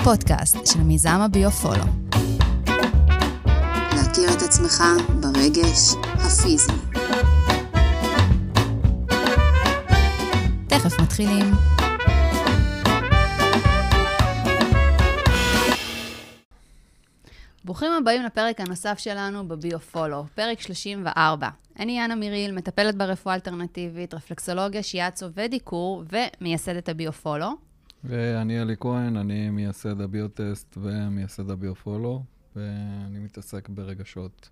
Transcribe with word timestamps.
הפודקאסט 0.00 0.66
של 0.66 0.80
מיזם 0.80 1.20
הביופולו. 1.20 1.84
להכיר 3.96 4.28
את 4.36 4.42
עצמך 4.42 4.82
ברגש 5.20 5.94
הפיזי. 6.14 6.72
תכף 10.68 11.00
מתחילים. 11.00 11.54
ברוכים 17.64 17.92
הבאים 17.92 18.22
לפרק 18.22 18.60
הנוסף 18.60 18.98
שלנו 18.98 19.48
בביופולו, 19.48 20.24
פרק 20.34 20.60
34. 20.60 21.48
אני 21.78 21.98
יאנה 21.98 22.14
מיריל, 22.14 22.52
מטפלת 22.52 22.94
ברפואה 22.94 23.34
אלטרנטיבית, 23.34 24.14
רפלקסולוגיה, 24.14 24.82
שיאצו 24.82 25.26
ודיקור, 25.34 26.04
ומייסדת 26.12 26.88
הביופולו. 26.88 27.69
ואני 28.04 28.62
אלי 28.62 28.76
כהן, 28.80 29.16
אני 29.16 29.50
מייסד 29.50 30.00
הביוטסט 30.00 30.76
ומייסד 30.76 31.50
הביופולו, 31.50 32.22
ואני 32.56 33.18
מתעסק 33.18 33.68
ברגשות. 33.68 34.48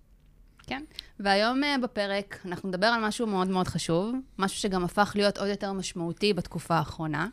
כן, 0.67 0.83
והיום 1.19 1.61
uh, 1.63 1.83
בפרק 1.83 2.39
אנחנו 2.45 2.69
נדבר 2.69 2.87
על 2.87 3.07
משהו 3.07 3.27
מאוד 3.27 3.47
מאוד 3.47 3.67
חשוב, 3.67 4.15
משהו 4.39 4.59
שגם 4.59 4.83
הפך 4.83 5.11
להיות 5.15 5.37
עוד 5.37 5.47
יותר 5.47 5.73
משמעותי 5.73 6.33
בתקופה 6.33 6.75
האחרונה, 6.75 7.27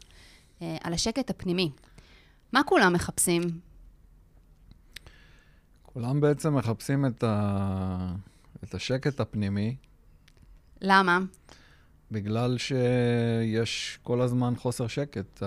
uh, 0.59 0.63
על 0.85 0.93
השקט 0.93 1.31
הפנימי. 1.31 1.71
מה 2.53 2.63
כולם 2.63 2.93
מחפשים? 2.93 3.43
כולם 5.83 6.21
בעצם 6.21 6.55
מחפשים 6.55 7.07
את, 7.07 7.25
ה... 7.25 8.15
את 8.65 8.75
השקט 8.75 9.21
הפנימי. 9.21 9.77
למה? 10.81 11.19
בגלל 12.11 12.59
שיש 12.59 13.99
כל 14.03 14.21
הזמן 14.21 14.57
חוסר 14.57 14.87
שקט. 14.87 15.43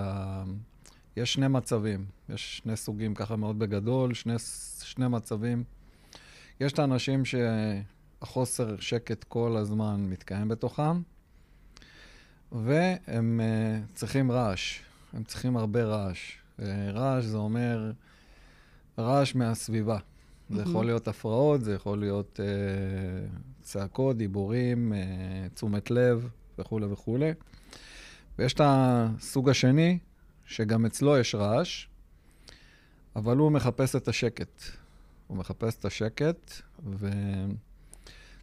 יש 1.16 1.32
שני 1.32 1.48
מצבים, 1.48 2.04
יש 2.28 2.58
שני 2.58 2.76
סוגים 2.76 3.14
ככה 3.14 3.36
מאוד 3.36 3.58
בגדול, 3.58 4.14
שני, 4.14 4.34
שני 4.82 5.08
מצבים. 5.08 5.64
יש 6.60 6.72
את 6.72 6.78
האנשים 6.78 7.22
שהחוסר 7.24 8.80
שקט 8.80 9.24
כל 9.24 9.56
הזמן 9.56 10.06
מתקיים 10.08 10.48
בתוכם, 10.48 11.02
והם 12.52 13.40
uh, 13.40 13.94
צריכים 13.94 14.32
רעש, 14.32 14.80
הם 15.12 15.24
צריכים 15.24 15.56
הרבה 15.56 15.84
רעש. 15.84 16.36
Uh, 16.58 16.62
רעש 16.92 17.24
זה 17.24 17.36
אומר 17.36 17.92
רעש 18.98 19.34
מהסביבה. 19.34 19.96
Mm-hmm. 19.96 20.54
זה 20.54 20.62
יכול 20.62 20.86
להיות 20.86 21.08
הפרעות, 21.08 21.64
זה 21.64 21.74
יכול 21.74 21.98
להיות 21.98 22.40
uh, 22.40 23.36
צעקות, 23.62 24.16
דיבורים, 24.16 24.92
uh, 24.92 25.54
תשומת 25.54 25.90
לב. 25.90 26.28
וכולי 26.60 26.86
וכולי. 26.86 27.32
ויש 28.38 28.52
את 28.52 28.60
הסוג 28.64 29.48
השני, 29.48 29.98
שגם 30.46 30.86
אצלו 30.86 31.18
יש 31.18 31.34
רעש, 31.34 31.86
אבל 33.16 33.36
הוא 33.36 33.52
מחפש 33.52 33.96
את 33.96 34.08
השקט. 34.08 34.62
הוא 35.26 35.36
מחפש 35.36 35.78
את 35.78 35.84
השקט, 35.84 36.52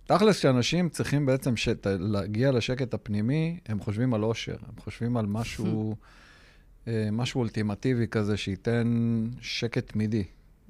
ותכלס, 0.06 0.38
כשאנשים 0.38 0.90
צריכים 0.90 1.26
בעצם 1.26 1.58
שת... 1.58 1.88
להגיע 2.00 2.52
לשקט 2.52 2.94
הפנימי, 2.94 3.60
הם 3.66 3.80
חושבים 3.80 4.14
על 4.14 4.24
אושר, 4.24 4.58
הם 4.68 4.82
חושבים 4.84 5.18
על 5.18 5.26
משהו, 5.26 5.96
אה, 6.88 7.10
משהו 7.12 7.40
אולטימטיבי 7.40 8.08
כזה, 8.08 8.38
שייתן 8.38 9.24
שקט 9.42 9.92
תמידי. 9.92 10.24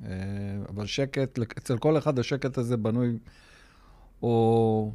אה, 0.06 0.10
אבל 0.70 0.86
שקט, 0.86 1.40
אצל 1.58 1.78
כל 1.78 1.98
אחד 1.98 2.20
השקט 2.20 2.58
הזה 2.58 2.78
בנוי, 2.78 3.18
או 4.22 4.92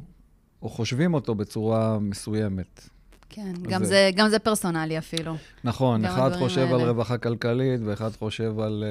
או 0.63 0.69
חושבים 0.69 1.13
אותו 1.13 1.35
בצורה 1.35 1.99
מסוימת. 1.99 2.89
כן, 3.29 3.53
גם 3.61 3.83
זה, 3.83 4.11
גם 4.15 4.29
זה 4.29 4.39
פרסונלי 4.39 4.97
אפילו. 4.97 5.35
נכון, 5.63 6.05
אחד 6.05 6.31
חושב 6.35 6.61
האלה. 6.61 6.83
על 6.83 6.89
רווחה 6.89 7.17
כלכלית, 7.17 7.81
ואחד 7.85 8.11
חושב 8.11 8.59
על 8.59 8.83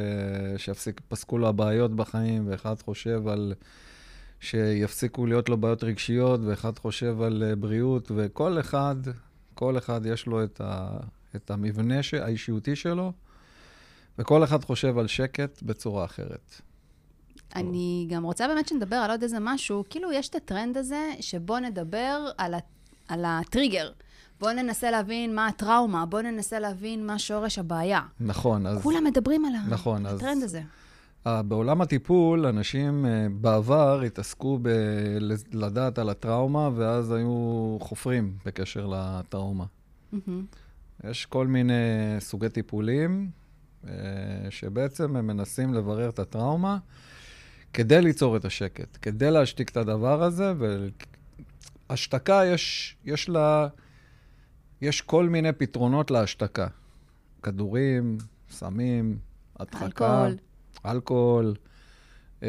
uh, 0.56 0.58
שיפסקו 0.58 1.38
לו 1.38 1.48
הבעיות 1.48 1.96
בחיים, 1.96 2.44
ואחד 2.48 2.74
חושב 2.82 3.28
על 3.28 3.54
שיפסיקו 4.40 5.26
להיות 5.26 5.48
לו 5.48 5.56
בעיות 5.56 5.84
רגשיות, 5.84 6.40
ואחד 6.46 6.78
חושב 6.78 7.22
על 7.22 7.52
uh, 7.52 7.56
בריאות, 7.56 8.10
וכל 8.14 8.60
אחד, 8.60 8.96
כל 9.54 9.78
אחד 9.78 10.06
יש 10.06 10.26
לו 10.26 10.44
את, 10.44 10.60
ה, 10.64 10.96
את 11.36 11.50
המבנה 11.50 12.02
ש, 12.02 12.14
האישיותי 12.14 12.76
שלו, 12.76 13.12
וכל 14.18 14.44
אחד 14.44 14.64
חושב 14.64 14.98
על 14.98 15.06
שקט 15.06 15.62
בצורה 15.62 16.04
אחרת. 16.04 16.60
אני 17.56 18.06
גם 18.10 18.24
רוצה 18.24 18.48
באמת 18.48 18.68
שנדבר 18.68 18.96
על 18.96 19.10
עוד 19.10 19.22
איזה 19.22 19.36
משהו, 19.40 19.84
כאילו 19.90 20.12
יש 20.12 20.28
את 20.28 20.34
הטרנד 20.34 20.76
הזה, 20.76 21.10
שבוא 21.20 21.58
נדבר 21.58 22.30
על, 22.38 22.54
על 23.08 23.24
הטריגר. 23.26 23.90
בוא 24.40 24.52
ננסה 24.52 24.90
להבין 24.90 25.34
מה 25.34 25.46
הטראומה, 25.46 26.06
בוא 26.06 26.20
ננסה 26.20 26.58
להבין 26.58 27.06
מה 27.06 27.18
שורש 27.18 27.58
הבעיה. 27.58 28.00
נכון, 28.20 28.66
אז... 28.66 28.82
כולם 28.82 29.04
מדברים 29.04 29.44
על 29.44 29.52
נכון, 29.68 30.06
הטרנד 30.06 30.36
אז... 30.36 30.42
הזה. 30.42 30.62
Uh, 31.26 31.28
בעולם 31.42 31.80
הטיפול, 31.80 32.46
אנשים 32.46 33.04
uh, 33.04 33.08
בעבר 33.40 34.00
התעסקו 34.00 34.58
בלדעת 34.58 35.98
על 35.98 36.10
הטראומה, 36.10 36.70
ואז 36.74 37.12
היו 37.12 37.76
חופרים 37.80 38.36
בקשר 38.46 38.86
לטראומה. 38.86 39.64
Mm-hmm. 40.14 41.08
יש 41.10 41.26
כל 41.26 41.46
מיני 41.46 41.74
סוגי 42.18 42.48
טיפולים, 42.48 43.30
uh, 43.84 43.88
שבעצם 44.50 45.16
הם 45.16 45.26
מנסים 45.26 45.74
לברר 45.74 46.08
את 46.08 46.18
הטראומה. 46.18 46.78
כדי 47.72 48.00
ליצור 48.00 48.36
את 48.36 48.44
השקט, 48.44 48.98
כדי 49.02 49.30
להשתיק 49.30 49.70
את 49.70 49.76
הדבר 49.76 50.22
הזה, 50.22 50.52
והשתקה, 51.88 52.42
יש, 52.46 52.96
יש 53.04 53.28
לה... 53.28 53.68
יש 54.80 55.00
כל 55.00 55.28
מיני 55.28 55.52
פתרונות 55.52 56.10
להשתקה. 56.10 56.66
כדורים, 57.42 58.18
סמים, 58.50 59.18
הדחקה, 59.60 60.26
אלכוהול, 60.26 60.36
אלכוהול 60.86 61.54
אה, 62.42 62.48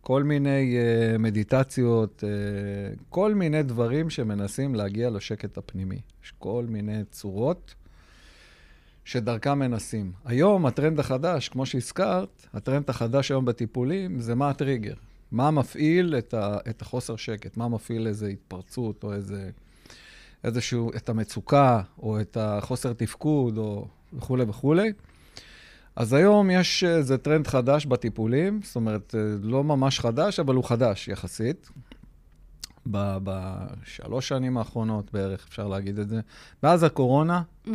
כל 0.00 0.22
מיני 0.22 0.76
אה, 0.78 1.18
מדיטציות, 1.18 2.24
אה, 2.24 2.94
כל 3.08 3.34
מיני 3.34 3.62
דברים 3.62 4.10
שמנסים 4.10 4.74
להגיע 4.74 5.10
לשקט 5.10 5.58
הפנימי. 5.58 5.98
יש 6.24 6.34
כל 6.38 6.64
מיני 6.68 7.04
צורות. 7.10 7.74
שדרכם 9.04 9.58
מנסים. 9.58 10.12
היום 10.24 10.66
הטרנד 10.66 11.00
החדש, 11.00 11.48
כמו 11.48 11.66
שהזכרת, 11.66 12.46
הטרנד 12.54 12.90
החדש 12.90 13.30
היום 13.30 13.44
בטיפולים, 13.44 14.20
זה 14.20 14.34
מה 14.34 14.50
הטריגר. 14.50 14.94
מה 15.32 15.50
מפעיל 15.50 16.14
את, 16.18 16.34
ה, 16.34 16.58
את 16.70 16.82
החוסר 16.82 17.16
שקט? 17.16 17.56
מה 17.56 17.68
מפעיל 17.68 18.06
איזו 18.06 18.26
התפרצות 18.26 19.04
או 19.04 19.12
איזה, 19.12 19.50
איזשהו, 20.44 20.90
את 20.96 21.08
המצוקה, 21.08 21.82
או 21.98 22.20
את 22.20 22.36
החוסר 22.40 22.92
תפקוד, 22.92 23.58
או 23.58 23.86
וכולי 24.12 24.44
וכולי. 24.48 24.92
אז 25.96 26.12
היום 26.12 26.50
יש 26.50 26.84
איזה 26.84 27.18
טרנד 27.18 27.46
חדש 27.46 27.86
בטיפולים, 27.86 28.60
זאת 28.62 28.76
אומרת, 28.76 29.14
לא 29.42 29.64
ממש 29.64 30.00
חדש, 30.00 30.40
אבל 30.40 30.54
הוא 30.54 30.64
חדש 30.64 31.08
יחסית. 31.08 31.70
בשלוש 32.86 34.28
שנים 34.28 34.58
האחרונות 34.58 35.12
בערך, 35.12 35.46
אפשר 35.48 35.68
להגיד 35.68 35.98
את 35.98 36.08
זה. 36.08 36.20
מאז 36.62 36.82
הקורונה, 36.82 37.42
mm-hmm. 37.66 37.70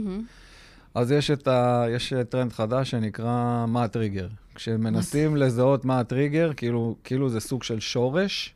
אז 0.95 1.11
יש, 1.11 1.31
את 1.31 1.47
ה, 1.47 1.85
יש 1.89 2.13
טרנד 2.29 2.53
חדש 2.53 2.91
שנקרא 2.91 3.65
מה 3.67 3.83
הטריגר. 3.83 4.27
כשמנסים 4.55 5.35
לזהות 5.35 5.85
מה 5.85 5.99
הטריגר, 5.99 6.51
כאילו, 6.53 6.95
כאילו 7.03 7.29
זה 7.29 7.39
סוג 7.39 7.63
של 7.63 7.79
שורש, 7.79 8.55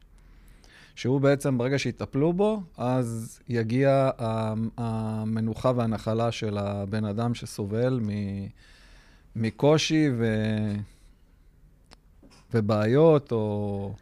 שהוא 0.96 1.22
בעצם, 1.22 1.58
ברגע 1.58 1.80
שיטפלו 1.80 2.34
בו, 2.34 2.62
אז 2.78 3.40
יגיע 3.50 4.10
המנוחה 4.78 5.72
והנחלה 5.76 6.32
של 6.32 6.58
הבן 6.58 7.06
אדם 7.06 7.34
שסובל 7.36 8.00
מקושי 9.36 10.10
ו... 10.18 10.26
ובעיות, 12.54 13.32
או, 13.32 13.94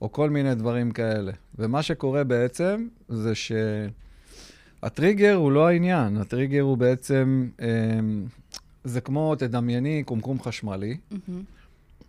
או 0.00 0.12
כל 0.12 0.30
מיני 0.30 0.54
דברים 0.54 0.90
כאלה. 0.90 1.32
ומה 1.58 1.82
שקורה 1.82 2.24
בעצם, 2.24 2.88
זה 3.08 3.34
ש... 3.34 3.52
הטריגר 4.82 5.34
הוא 5.34 5.52
לא 5.52 5.68
העניין, 5.68 6.16
הטריגר 6.16 6.60
הוא 6.60 6.78
בעצם, 6.78 7.48
אה, 7.60 7.66
זה 8.84 9.00
כמו, 9.00 9.34
תדמייני 9.34 10.02
קומקום 10.06 10.42
חשמלי, 10.42 10.96
mm-hmm. 11.12 11.32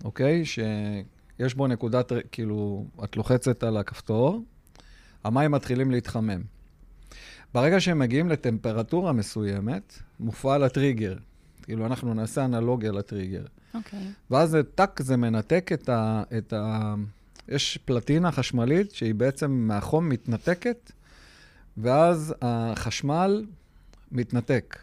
אוקיי? 0.04 0.46
שיש 0.46 1.56
בו 1.56 1.68
נקודת, 1.68 2.12
כאילו, 2.32 2.86
את 3.04 3.18
לוחצת 3.18 3.64
על 3.64 3.78
הכפתור, 3.78 4.44
המים 5.24 5.52
מתחילים 5.52 5.92
להתחמם. 5.92 6.42
ברגע 7.54 7.80
שהם 7.80 8.00
מגיעים 8.00 8.30
לטמפרטורה 8.30 9.14
מסוימת, 9.14 10.00
מופעל 10.20 10.64
הטריגר. 10.64 11.16
כאילו, 11.64 11.86
אנחנו 11.86 12.14
נעשה 12.14 12.46
אנלוגיה 12.46 12.92
לטריגר. 12.92 13.46
אוקיי. 13.74 14.00
Okay. 14.00 14.32
ואז 14.32 14.50
זה, 14.50 14.64
טאק, 14.64 15.02
זה 15.02 15.18
מנתק 15.18 15.70
את 15.74 15.90
ה, 15.90 16.24
את 16.38 16.54
ה... 16.54 16.96
יש 17.50 17.80
פלטינה 17.86 18.32
חשמלית 18.32 18.92
שהיא 18.92 19.16
בעצם 19.16 19.52
מהחום 19.52 20.10
מתנתקת, 20.10 20.92
ואז 21.78 22.36
החשמל 22.42 23.46
מתנתק. 24.12 24.80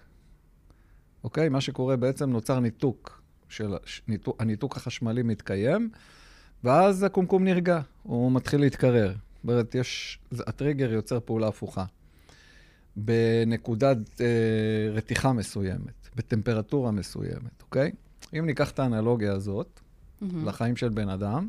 אוקיי? 1.25 1.49
מה 1.49 1.61
שקורה 1.61 1.97
בעצם, 1.97 2.31
נוצר 2.31 2.61
ניתוק. 2.61 3.25
של, 3.49 3.75
ניתוק, 4.09 4.37
הניתוק 4.39 4.77
החשמלי 4.77 5.23
מתקיים, 5.23 5.91
ואז 6.65 7.03
הקומקום 7.03 7.45
נרגע, 7.45 7.81
הוא 8.03 8.33
מתחיל 8.33 8.61
להתקרר. 8.61 9.09
זאת 9.09 9.45
אומרת, 9.45 9.75
יש, 9.75 10.19
הטריגר 10.33 10.93
יוצר 10.93 11.21
פעולה 11.21 11.49
הפוכה. 11.49 11.85
בנקודת 12.97 14.21
אה, 14.21 14.27
רתיחה 14.93 15.33
מסוימת, 15.33 16.09
בטמפרטורה 16.17 16.91
מסוימת, 16.91 17.63
אוקיי? 17.63 17.93
אם 18.39 18.47
ניקח 18.47 18.71
את 18.71 18.79
האנלוגיה 18.79 19.33
הזאת, 19.33 19.81
מהמם. 20.21 20.49
לחיים 20.49 20.77
של 20.77 20.89
בן 20.89 21.09
אדם. 21.09 21.49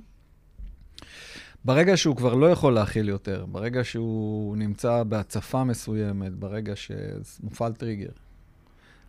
ברגע 1.65 1.97
שהוא 1.97 2.15
כבר 2.15 2.33
לא 2.33 2.51
יכול 2.51 2.73
להכיל 2.73 3.09
יותר, 3.09 3.45
ברגע 3.45 3.83
שהוא 3.83 4.57
נמצא 4.57 5.03
בהצפה 5.03 5.63
מסוימת, 5.63 6.33
ברגע 6.33 6.73
שמופעל 6.75 7.73
טריגר. 7.73 8.09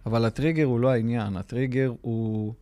אבל 0.07 0.25
הטריגר 0.25 0.65
הוא 0.65 0.81
לא 0.81 0.91
העניין, 0.91 1.37
הטריגר 1.37 1.93
הוא... 2.01 2.55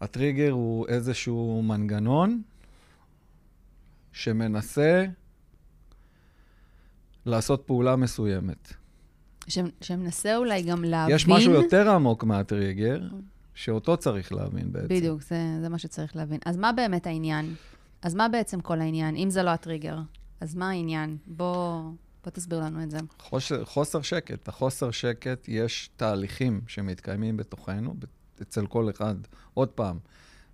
הטריגר 0.00 0.50
הוא 0.50 0.88
איזשהו 0.88 1.62
מנגנון 1.62 2.42
שמנסה 4.12 5.04
לעשות 7.26 7.62
פעולה 7.66 7.96
מסוימת. 7.96 8.72
ש- 9.48 9.58
שמנסה 9.80 10.36
אולי 10.36 10.62
גם 10.62 10.84
להבין... 10.84 11.16
יש 11.16 11.28
משהו 11.28 11.52
יותר 11.52 11.90
עמוק 11.90 12.24
מהטריגר, 12.24 13.00
שאותו 13.54 13.96
צריך 13.96 14.32
להבין 14.32 14.72
בעצם. 14.72 14.88
בדיוק, 14.88 15.22
זה, 15.22 15.58
זה 15.60 15.68
מה 15.68 15.78
שצריך 15.78 16.16
להבין. 16.16 16.38
אז 16.46 16.56
מה 16.56 16.72
באמת 16.72 17.06
העניין? 17.06 17.54
אז 18.02 18.14
מה 18.14 18.28
בעצם 18.28 18.60
כל 18.60 18.80
העניין, 18.80 19.16
אם 19.16 19.30
זה 19.30 19.42
לא 19.42 19.50
הטריגר? 19.50 19.98
אז 20.40 20.54
מה 20.54 20.70
העניין? 20.70 21.16
בוא, 21.26 21.82
בוא 22.24 22.30
תסביר 22.32 22.60
לנו 22.60 22.82
את 22.82 22.90
זה. 22.90 22.98
חוסר, 23.18 23.64
חוסר 23.64 24.02
שקט. 24.02 24.48
החוסר 24.48 24.90
שקט, 24.90 25.44
יש 25.48 25.90
תהליכים 25.96 26.60
שמתקיימים 26.66 27.36
בתוכנו, 27.36 27.94
אצל 28.42 28.66
כל 28.66 28.90
אחד. 28.90 29.14
עוד 29.54 29.68
פעם, 29.68 29.98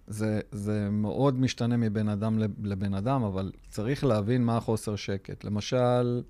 זה, 0.07 0.41
זה 0.53 0.89
מאוד 0.91 1.41
משתנה 1.41 1.77
מבין 1.77 2.09
אדם 2.09 2.39
לב- 2.39 2.67
לבן 2.67 2.95
אדם, 2.95 3.23
אבל 3.23 3.53
צריך 3.69 4.05
להבין 4.05 4.45
מה 4.45 4.57
החוסר 4.57 4.97
שקט. 4.97 5.45
למשל, 5.45 6.23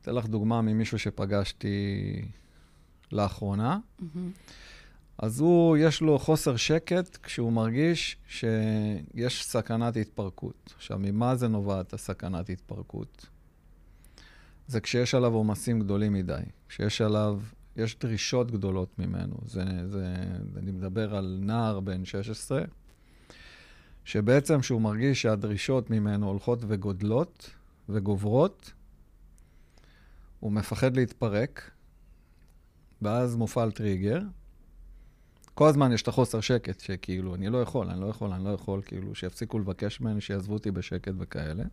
אתן 0.00 0.14
לך 0.14 0.26
דוגמה 0.26 0.62
ממישהו 0.62 0.98
שפגשתי 0.98 1.74
לאחרונה. 3.12 3.78
מהמם. 3.98 4.30
אז 5.18 5.40
הוא, 5.40 5.76
יש 5.76 6.00
לו 6.00 6.18
חוסר 6.18 6.56
שקט 6.56 7.18
כשהוא 7.22 7.52
מרגיש 7.52 8.16
שיש 8.28 9.44
סכנת 9.44 9.96
התפרקות. 9.96 10.74
עכשיו, 10.76 10.98
ממה 10.98 11.36
זה 11.36 11.48
נובעת 11.48 11.92
הסכנת 11.92 12.50
התפרקות? 12.50 13.26
זה 14.68 14.80
כשיש 14.80 15.14
עליו 15.14 15.32
עומסים 15.34 15.80
גדולים 15.80 16.12
מדי, 16.12 16.42
כשיש 16.68 17.00
עליו, 17.00 17.40
יש 17.76 17.98
דרישות 17.98 18.50
גדולות 18.50 18.98
ממנו. 18.98 19.36
זה, 19.46 19.64
זה, 19.86 20.14
אני 20.56 20.72
מדבר 20.72 21.16
על 21.16 21.38
נער 21.42 21.80
בן 21.80 22.04
16, 22.04 22.62
שבעצם 24.04 24.60
כשהוא 24.60 24.80
מרגיש 24.80 25.22
שהדרישות 25.22 25.90
ממנו 25.90 26.28
הולכות 26.28 26.58
וגודלות 26.68 27.50
וגוברות, 27.88 28.72
הוא 30.40 30.52
מפחד 30.52 30.96
להתפרק, 30.96 31.70
ואז 33.02 33.36
מופעל 33.36 33.70
טריגר, 33.70 34.20
כל 35.56 35.68
הזמן 35.68 35.92
יש 35.92 36.02
את 36.02 36.08
החוסר 36.08 36.40
שקט, 36.40 36.80
שכאילו, 36.80 37.34
אני 37.34 37.48
לא 37.48 37.62
יכול, 37.62 37.90
אני 37.90 38.00
לא 38.00 38.06
יכול, 38.06 38.32
אני 38.32 38.44
לא 38.44 38.50
יכול, 38.50 38.82
כאילו, 38.86 39.14
שיפסיקו 39.14 39.58
לבקש 39.58 40.00
ממני, 40.00 40.20
שיעזבו 40.20 40.54
אותי 40.54 40.70
בשקט 40.70 41.12
וכאלה. 41.18 41.64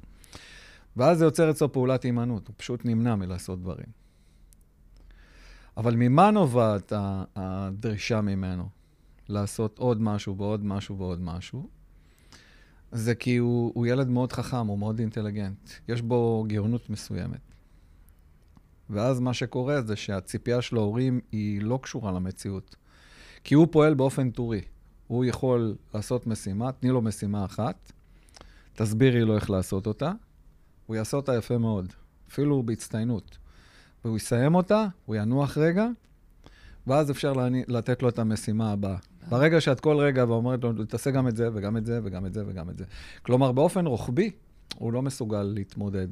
ואז 0.98 1.18
זה 1.18 1.26
יוצר 1.26 1.52
אצלו 1.52 1.72
פעולת 1.72 2.04
הימנעות, 2.04 2.48
הוא 2.48 2.54
פשוט 2.58 2.86
נמנע 2.86 3.16
מלעשות 3.16 3.62
דברים. 3.62 3.86
אבל 5.78 5.96
ממה 5.96 6.32
נובעת 6.32 6.94
הדרישה 7.36 8.22
ממנו 8.22 8.70
לעשות 9.30 9.80
עוד 9.80 10.02
משהו 10.02 10.38
ועוד 10.38 10.66
משהו 10.66 10.98
ועוד 10.98 11.22
משהו? 11.22 11.68
זה 12.92 13.16
כי 13.16 13.38
הוא, 13.38 13.72
הוא 13.76 13.88
ילד 13.88 14.08
מאוד 14.08 14.32
חכם, 14.32 14.68
הוא 14.68 14.80
מאוד 14.80 15.00
אינטליגנט. 15.00 15.70
יש 15.88 16.02
בו 16.02 16.46
גאונות 16.48 16.90
מסוימת. 16.90 17.42
ואז 18.90 19.20
מה 19.20 19.34
שקורה 19.34 19.82
זה 19.82 19.96
שהציפייה 19.96 20.62
של 20.62 20.78
ההורים 20.78 21.20
היא 21.32 21.62
לא 21.62 21.80
קשורה 21.82 22.12
למציאות. 22.12 22.76
כי 23.44 23.56
הוא 23.56 23.68
פועל 23.72 23.94
באופן 23.94 24.32
טורי. 24.32 24.62
הוא 25.08 25.26
יכול 25.26 25.76
לעשות 25.94 26.28
משימה, 26.28 26.72
תני 26.72 26.90
לו 26.90 27.02
משימה 27.02 27.46
אחת, 27.46 27.92
תסבירי 28.74 29.22
לו 29.22 29.36
איך 29.36 29.50
לעשות 29.50 29.88
אותה, 29.88 30.12
הוא 30.86 30.96
יעשה 30.96 31.18
אותה 31.18 31.36
יפה 31.36 31.58
מאוד, 31.58 31.94
אפילו 32.30 32.64
בהצטיינות. 32.64 33.38
והוא 34.06 34.18
יסיים 34.18 34.56
אותה, 34.56 34.86
הוא 35.06 35.16
ינוח 35.16 35.58
רגע, 35.58 35.88
ואז 36.88 37.12
אפשר 37.12 37.34
להני- 37.34 37.64
לתת 37.68 38.04
לו 38.04 38.10
את 38.10 38.20
המשימה 38.20 38.72
הבאה. 38.72 38.98
ברגע 39.30 39.62
שאת 39.62 39.80
כל 39.80 39.98
רגע 39.98 40.26
ואומרת 40.28 40.64
לו, 40.64 40.86
תעשה 40.86 41.12
גם 41.12 41.28
את 41.28 41.36
זה, 41.38 41.50
וגם 41.54 41.78
את 41.78 41.86
זה, 41.86 42.00
וגם 42.04 42.26
את 42.26 42.34
זה, 42.34 42.44
וגם 42.48 42.70
את 42.70 42.78
זה. 42.78 42.86
כלומר, 43.22 43.52
באופן 43.52 43.86
רוחבי, 43.88 44.32
הוא 44.76 44.94
לא 44.94 45.02
מסוגל 45.02 45.44
להתמודד. 45.44 46.08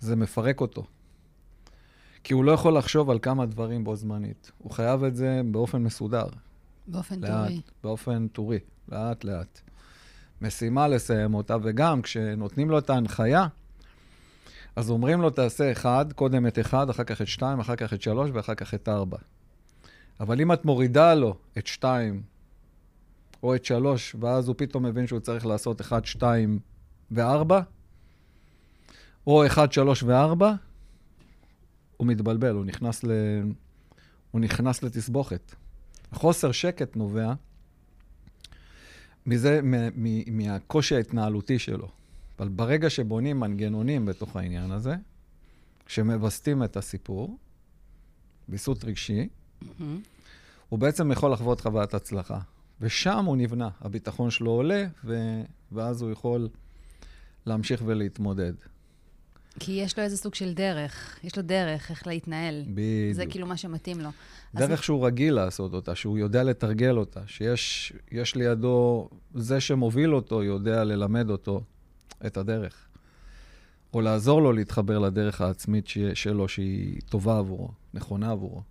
זה 0.00 0.16
מפרק 0.16 0.60
אותו. 0.60 0.86
כי 2.28 2.34
הוא 2.34 2.44
לא 2.44 2.52
יכול 2.52 2.76
לחשוב 2.76 3.10
על 3.10 3.18
כמה 3.22 3.46
דברים 3.46 3.84
בו 3.84 3.96
זמנית. 3.96 4.52
הוא 4.58 4.70
חייב 4.70 5.04
את 5.04 5.16
זה 5.16 5.40
באופן 5.50 5.82
מסודר, 5.82 6.26
באופן 6.86 7.20
לאט, 7.20 7.30
טורי. 7.30 7.60
באופן 7.82 8.28
טורי, 8.28 8.58
לאט-לאט. 8.88 9.60
משימה 10.42 10.88
לסיים 10.88 11.34
אותה, 11.34 11.56
וגם 11.62 12.02
כשנותנים 12.02 12.70
לו 12.70 12.78
את 12.78 12.90
ההנחיה, 12.90 13.46
אז 14.76 14.90
אומרים 14.90 15.20
לו, 15.20 15.30
תעשה 15.30 15.72
אחד, 15.72 16.12
קודם 16.12 16.46
את 16.46 16.58
אחד, 16.58 16.90
אחר 16.90 17.04
כך 17.04 17.22
את 17.22 17.26
שתיים, 17.26 17.60
אחר 17.60 17.76
כך 17.76 17.92
את 17.92 18.02
שלוש, 18.02 18.30
ואחר 18.32 18.54
כך 18.54 18.74
את 18.74 18.88
ארבע. 18.88 19.18
אבל 20.20 20.40
אם 20.40 20.52
את 20.52 20.64
מורידה 20.64 21.14
לו 21.14 21.36
את 21.58 21.66
שתיים 21.66 22.22
או 23.42 23.54
את 23.54 23.64
שלוש, 23.64 24.16
ואז 24.20 24.48
הוא 24.48 24.54
פתאום 24.58 24.82
מבין 24.82 25.06
שהוא 25.06 25.20
צריך 25.20 25.46
לעשות 25.46 25.80
אחד, 25.80 26.04
שתיים 26.04 26.58
וארבע, 27.10 27.60
או 29.26 29.46
אחד, 29.46 29.72
שלוש 29.72 30.02
וארבע, 30.02 30.54
הוא 31.98 32.06
מתבלבל, 32.06 32.54
הוא 32.54 32.64
נכנס, 32.64 33.04
ל... 33.04 33.10
הוא 34.30 34.40
נכנס 34.40 34.82
לתסבוכת. 34.82 35.54
החוסר 36.12 36.52
שקט 36.52 36.96
נובע 36.96 37.32
מזה, 39.26 39.60
מ- 39.62 40.04
מ- 40.04 40.36
מהקושי 40.38 40.96
ההתנהלותי 40.96 41.58
שלו. 41.58 41.88
אבל 42.38 42.48
ברגע 42.48 42.90
שבונים 42.90 43.40
מנגנונים 43.40 44.06
בתוך 44.06 44.36
העניין 44.36 44.70
הזה, 44.70 44.94
כשמווסתים 45.86 46.64
את 46.64 46.76
הסיפור, 46.76 47.38
ויסות 48.48 48.84
רגשי, 48.84 49.28
מהמם. 49.62 50.00
הוא 50.68 50.78
בעצם 50.78 51.12
יכול 51.12 51.32
לחוות 51.32 51.60
חוויית 51.60 51.94
הצלחה. 51.94 52.38
ושם 52.80 53.24
הוא 53.24 53.36
נבנה, 53.36 53.68
הביטחון 53.80 54.30
שלו 54.30 54.50
עולה, 54.50 54.86
ו... 55.04 55.40
ואז 55.72 56.02
הוא 56.02 56.10
יכול 56.10 56.48
להמשיך 57.46 57.82
ולהתמודד. 57.86 58.52
כי 59.60 59.72
יש 59.72 59.98
לו 59.98 60.04
איזה 60.04 60.16
סוג 60.16 60.34
של 60.34 60.54
דרך, 60.54 61.18
יש 61.24 61.36
לו 61.36 61.42
דרך 61.42 61.90
איך 61.90 62.06
להתנהל. 62.06 62.62
בדיוק. 62.68 63.12
זה 63.12 63.26
כאילו 63.26 63.46
מה 63.46 63.56
שמתאים 63.56 64.00
לו. 64.00 64.08
אז 64.54 64.68
דרך 64.68 64.84
שהוא 64.84 65.06
רגיל 65.06 65.34
לעשות 65.34 65.74
אותה, 65.74 65.94
שהוא 65.94 66.18
יודע 66.18 66.42
לתרגל 66.44 66.96
אותה, 66.98 67.20
שיש 67.26 67.92
יש 68.12 68.34
לידו, 68.34 69.08
זה 69.34 69.60
שמוביל 69.60 70.14
אותו 70.14 70.42
יודע 70.42 70.84
ללמד 70.84 71.30
אותו 71.30 71.60
את 72.26 72.36
הדרך. 72.36 72.88
או 73.94 74.00
לעזור 74.00 74.42
לו 74.42 74.52
להתחבר 74.52 74.98
לדרך 74.98 75.40
העצמית 75.40 75.88
ש- 75.88 75.98
שלו, 76.14 76.48
שהיא 76.48 77.00
טובה 77.08 77.38
עבורו, 77.38 77.68
נכונה 77.94 78.30
עבורו. 78.30 78.62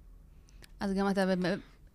אז 0.79 0.93
גם 0.93 1.09
אתה, 1.09 1.33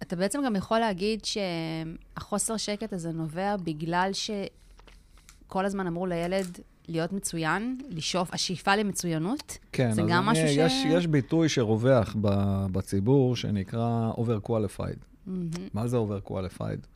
אתה 0.02 0.16
בעצם 0.16 0.40
גם 0.46 0.56
יכול 0.56 0.78
להגיד 0.78 1.20
שהחוסר 1.24 2.56
שקט 2.56 2.92
הזה 2.92 3.12
נובע 3.12 3.56
בגלל 3.56 4.10
שכל 4.12 5.64
הזמן 5.64 5.86
אמרו 5.86 6.06
לילד 6.06 6.58
להיות 6.88 7.12
מצוין, 7.12 7.78
לשאוף, 7.90 8.34
השאיפה 8.34 8.76
למצוינות. 8.76 9.58
כן, 9.72 9.92
זה 9.92 10.02
גם 10.02 10.28
אני, 10.28 10.32
משהו 10.32 10.48
ש- 10.48 10.56
יש, 10.56 10.72
יש 10.88 11.06
ביטוי 11.06 11.48
שרווח 11.48 12.16
בציבור 12.72 13.36
שנקרא 13.36 14.10
over-qualified. 14.16 14.98
מהמם. 15.26 15.50
מה 15.74 15.88
זה 15.88 15.96
over-qualified? 15.96 16.86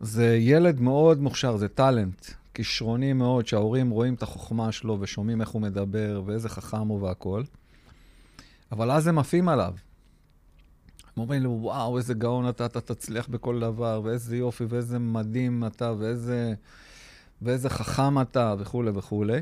זה 0.00 0.36
ילד 0.36 0.80
מאוד 0.80 1.20
מוכשר, 1.20 1.56
זה 1.56 1.68
טאלנט, 1.68 2.26
כישרוני 2.54 3.12
מאוד, 3.12 3.46
שההורים 3.46 3.90
רואים 3.90 4.14
את 4.14 4.22
החוכמה 4.22 4.72
שלו 4.72 4.96
ושומעים 5.00 5.40
איך 5.40 5.48
הוא 5.48 5.62
מדבר 5.62 6.22
ואיזה 6.26 6.48
חכם 6.48 6.88
הוא 6.88 7.02
והכול. 7.02 7.44
אבל 8.72 8.90
אז 8.90 9.06
הם 9.06 9.18
עפים 9.18 9.48
עליו. 9.48 9.74
הם 11.16 11.22
אומרים 11.22 11.42
לו, 11.42 11.50
וואו, 11.50 11.98
איזה 11.98 12.14
גאון 12.14 12.48
אתה, 12.48 12.66
אתה 12.66 12.80
תצליח 12.80 13.28
בכל 13.28 13.60
דבר, 13.60 14.00
ואיזה 14.04 14.36
יופי, 14.36 14.64
ואיזה 14.68 14.98
מדהים 14.98 15.64
אתה, 15.66 15.92
ואיזה, 15.98 16.54
ואיזה 17.42 17.70
חכם 17.70 18.20
אתה, 18.20 18.54
וכולי 18.58 18.90
וכולי. 18.94 19.40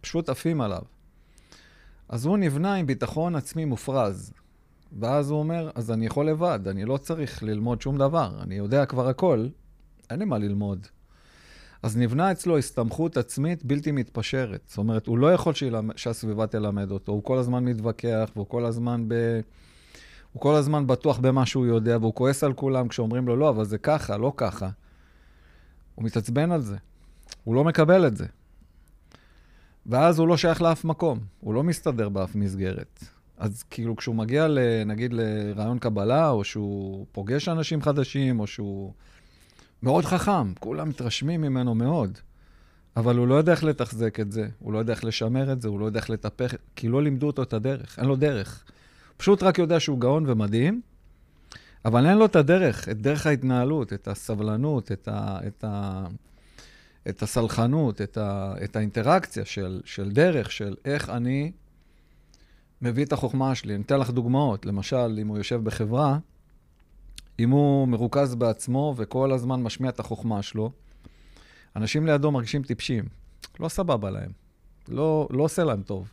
פשוט 0.00 0.28
עפים 0.28 0.60
עליו. 0.60 0.82
אז 2.08 2.26
הוא 2.26 2.38
נבנה 2.38 2.74
עם 2.74 2.86
ביטחון 2.86 3.36
עצמי 3.36 3.64
מופרז. 3.64 4.32
ואז 5.00 5.30
הוא 5.30 5.38
אומר, 5.38 5.70
אז 5.74 5.90
אני 5.90 6.06
יכול 6.06 6.28
לבד, 6.28 6.60
אני 6.66 6.84
לא 6.84 6.96
צריך 6.96 7.42
ללמוד 7.42 7.82
שום 7.82 7.98
דבר, 7.98 8.30
אני 8.42 8.54
יודע 8.54 8.86
כבר 8.86 9.08
הכל, 9.08 9.46
אין 10.10 10.18
לי 10.18 10.24
מה 10.24 10.38
ללמוד. 10.38 10.86
אז 11.82 11.96
נבנה 11.96 12.32
אצלו 12.32 12.58
הסתמכות 12.58 13.16
עצמית 13.16 13.64
בלתי 13.64 13.92
מתפשרת. 13.92 14.60
זאת 14.66 14.78
אומרת, 14.78 15.06
הוא 15.06 15.18
לא 15.18 15.32
יכול 15.32 15.54
שילמד, 15.54 15.96
שהסביבה 15.98 16.46
תלמד 16.46 16.90
אותו, 16.90 17.12
הוא 17.12 17.22
כל 17.22 17.38
הזמן 17.38 17.64
מתווכח, 17.64 18.30
והוא 18.36 18.46
כל 18.46 18.64
הזמן 18.64 19.04
ב... 19.08 19.40
הוא 20.32 20.40
כל 20.40 20.54
הזמן 20.54 20.86
בטוח 20.86 21.18
במה 21.18 21.46
שהוא 21.46 21.66
יודע, 21.66 21.98
והוא 22.00 22.14
כועס 22.14 22.44
על 22.44 22.52
כולם 22.52 22.88
כשאומרים 22.88 23.28
לו, 23.28 23.36
לא, 23.36 23.48
אבל 23.48 23.64
זה 23.64 23.78
ככה, 23.78 24.16
לא 24.16 24.32
ככה. 24.36 24.68
הוא 25.94 26.04
מתעצבן 26.04 26.52
על 26.52 26.60
זה. 26.60 26.76
הוא 27.44 27.54
לא 27.54 27.64
מקבל 27.64 28.06
את 28.06 28.16
זה. 28.16 28.26
ואז 29.86 30.18
הוא 30.18 30.28
לא 30.28 30.36
שייך 30.36 30.62
לאף 30.62 30.84
מקום, 30.84 31.18
הוא 31.40 31.54
לא 31.54 31.62
מסתדר 31.62 32.08
באף 32.08 32.34
מסגרת. 32.34 33.04
אז 33.38 33.62
כאילו 33.62 33.96
כשהוא 33.96 34.14
מגיע, 34.14 34.48
ל, 34.48 34.58
נגיד, 34.86 35.12
לרעיון 35.12 35.78
קבלה, 35.78 36.30
או 36.30 36.44
שהוא 36.44 37.06
פוגש 37.12 37.48
אנשים 37.48 37.82
חדשים, 37.82 38.40
או 38.40 38.46
שהוא 38.46 38.92
מאוד 39.82 40.04
חכם, 40.04 40.54
כולם 40.54 40.88
מתרשמים 40.88 41.40
ממנו 41.40 41.74
מאוד. 41.74 42.18
אבל 42.96 43.16
הוא 43.16 43.26
לא 43.28 43.34
יודע 43.34 43.52
איך 43.52 43.64
לתחזק 43.64 44.20
את 44.20 44.32
זה, 44.32 44.48
הוא 44.58 44.72
לא 44.72 44.78
יודע 44.78 44.92
איך 44.92 45.04
לשמר 45.04 45.52
את 45.52 45.62
זה, 45.62 45.68
הוא 45.68 45.80
לא 45.80 45.86
יודע 45.86 46.00
איך 46.00 46.10
לטפח, 46.10 46.54
כי 46.76 46.88
לא 46.88 47.02
לימדו 47.02 47.26
אותו 47.26 47.42
את 47.42 47.52
הדרך, 47.52 47.98
אין 47.98 48.06
לו 48.06 48.16
דרך. 48.16 48.64
פשוט 49.16 49.42
רק 49.42 49.58
יודע 49.58 49.80
שהוא 49.80 49.98
גאון 49.98 50.24
ומדהים, 50.30 50.80
אבל 51.84 52.06
אין 52.06 52.18
לו 52.18 52.24
את 52.24 52.36
הדרך, 52.36 52.88
את 52.88 53.00
דרך 53.00 53.26
ההתנהלות, 53.26 53.92
את 53.92 54.08
הסבלנות, 54.08 54.92
את, 54.92 55.08
ה, 55.08 55.38
את, 55.46 55.64
ה, 55.64 56.04
את 57.08 57.22
הסלחנות, 57.22 58.00
את, 58.00 58.16
ה, 58.16 58.54
את 58.64 58.76
האינטראקציה 58.76 59.44
של, 59.44 59.80
של 59.84 60.10
דרך, 60.10 60.52
של 60.52 60.76
איך 60.84 61.10
אני 61.10 61.52
מביא 62.82 63.04
את 63.04 63.12
החוכמה 63.12 63.54
שלי. 63.54 63.74
אני 63.74 63.82
אתן 63.82 64.00
לך 64.00 64.10
דוגמאות. 64.10 64.66
למשל, 64.66 65.18
אם 65.22 65.28
הוא 65.28 65.38
יושב 65.38 65.64
בחברה, 65.64 66.18
אם 67.38 67.50
הוא 67.50 67.88
מרוכז 67.88 68.34
בעצמו 68.34 68.94
וכל 68.96 69.32
הזמן 69.32 69.62
משמיע 69.62 69.90
את 69.90 70.00
החוכמה 70.00 70.42
שלו, 70.42 70.72
אנשים 71.76 72.06
לידו 72.06 72.30
מרגישים 72.30 72.62
טיפשים. 72.62 73.04
לא 73.60 73.68
סבבה 73.68 74.10
להם. 74.10 74.30
לא, 74.88 75.28
לא 75.30 75.42
עושה 75.42 75.64
להם 75.64 75.82
טוב. 75.82 76.10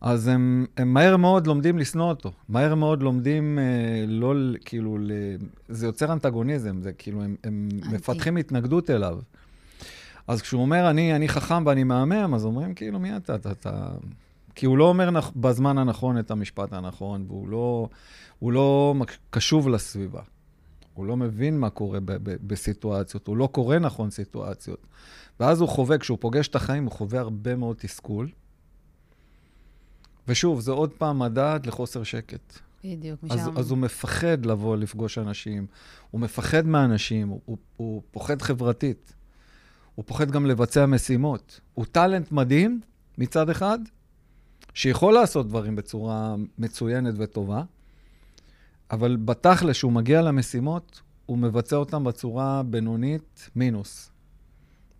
אז 0.00 0.28
הם, 0.28 0.66
הם 0.76 0.94
מהר 0.94 1.16
מאוד 1.16 1.46
לומדים 1.46 1.78
לשנוא 1.78 2.08
אותו. 2.08 2.32
מהר 2.48 2.74
מאוד 2.74 3.02
לומדים 3.02 3.58
אה, 3.58 4.04
לא, 4.08 4.34
כאילו, 4.64 4.98
ל... 4.98 5.10
זה 5.68 5.86
יוצר 5.86 6.12
אנטגוניזם, 6.12 6.82
זה 6.82 6.92
כאילו, 6.92 7.22
הם, 7.22 7.36
הם 7.44 7.68
מפתחים 7.92 8.36
התנגדות 8.36 8.90
אליו. 8.90 9.18
אז 10.28 10.42
כשהוא 10.42 10.62
אומר, 10.62 10.90
אני, 10.90 11.16
אני 11.16 11.28
חכם 11.28 11.66
ואני 11.66 11.84
מהמם, 11.84 12.34
אז 12.34 12.44
אומרים, 12.44 12.74
כאילו, 12.74 12.98
מי 12.98 13.16
אתה? 13.16 13.34
אתה, 13.34 13.50
אתה... 13.50 13.88
כי 14.54 14.66
הוא 14.66 14.78
לא 14.78 14.84
אומר 14.84 15.10
נכ... 15.10 15.30
בזמן 15.36 15.78
הנכון 15.78 16.18
את 16.18 16.30
המשפט 16.30 16.72
הנכון, 16.72 17.24
והוא 17.28 17.48
לא, 17.48 17.88
לא 18.42 18.94
קשוב 19.30 19.68
לסביבה. 19.68 20.20
הוא 20.94 21.06
לא 21.06 21.16
מבין 21.16 21.60
מה 21.60 21.70
קורה 21.70 22.00
ב- 22.00 22.12
ב- 22.12 22.36
בסיטואציות, 22.46 23.26
הוא 23.26 23.36
לא 23.36 23.48
קורא 23.52 23.78
נכון 23.78 24.10
סיטואציות. 24.10 24.86
ואז 25.40 25.60
הוא 25.60 25.68
חווה, 25.68 25.98
כשהוא 25.98 26.18
פוגש 26.20 26.48
את 26.48 26.54
החיים, 26.54 26.84
הוא 26.84 26.92
חווה 26.92 27.20
הרבה 27.20 27.56
מאוד 27.56 27.76
תסכול. 27.76 28.28
ושוב, 30.28 30.60
זה 30.60 30.72
עוד 30.72 30.92
פעם 30.92 31.18
מדד 31.18 31.60
לחוסר 31.64 32.02
שקט. 32.02 32.58
בדיוק, 32.84 33.22
משם. 33.22 33.34
אז, 33.34 33.48
אז 33.56 33.70
הוא 33.70 33.78
מפחד 33.78 34.46
לבוא 34.46 34.76
לפגוש 34.76 35.18
אנשים, 35.18 35.66
הוא 36.10 36.20
מפחד 36.20 36.66
מאנשים, 36.66 37.28
הוא, 37.28 37.40
הוא, 37.76 38.02
פוחד 38.10 38.42
חברתית, 38.42 39.12
הוא 39.94 40.04
פוחד 40.04 40.30
גם 40.30 40.46
לבצע 40.46 40.86
משימות. 40.86 41.60
הוא 41.74 41.84
טאלנט 41.92 42.32
מדהים 42.32 42.80
מצד 43.18 43.50
אחד, 43.50 43.78
שיכול 44.74 45.14
לעשות 45.14 45.48
דברים 45.48 45.76
בצורה 45.76 46.34
מצוינת 46.58 47.14
וטובה, 47.18 47.62
אבל 48.90 49.16
בתכל'ס, 49.16 49.76
כשהוא 49.76 49.92
מגיע 49.92 50.22
למשימות, 50.22 51.00
הוא 51.26 51.38
מבצע 51.38 51.76
אותם 51.76 52.04
בצורה 52.04 52.62
בינונית 52.62 53.50
מינוס. 53.56 54.10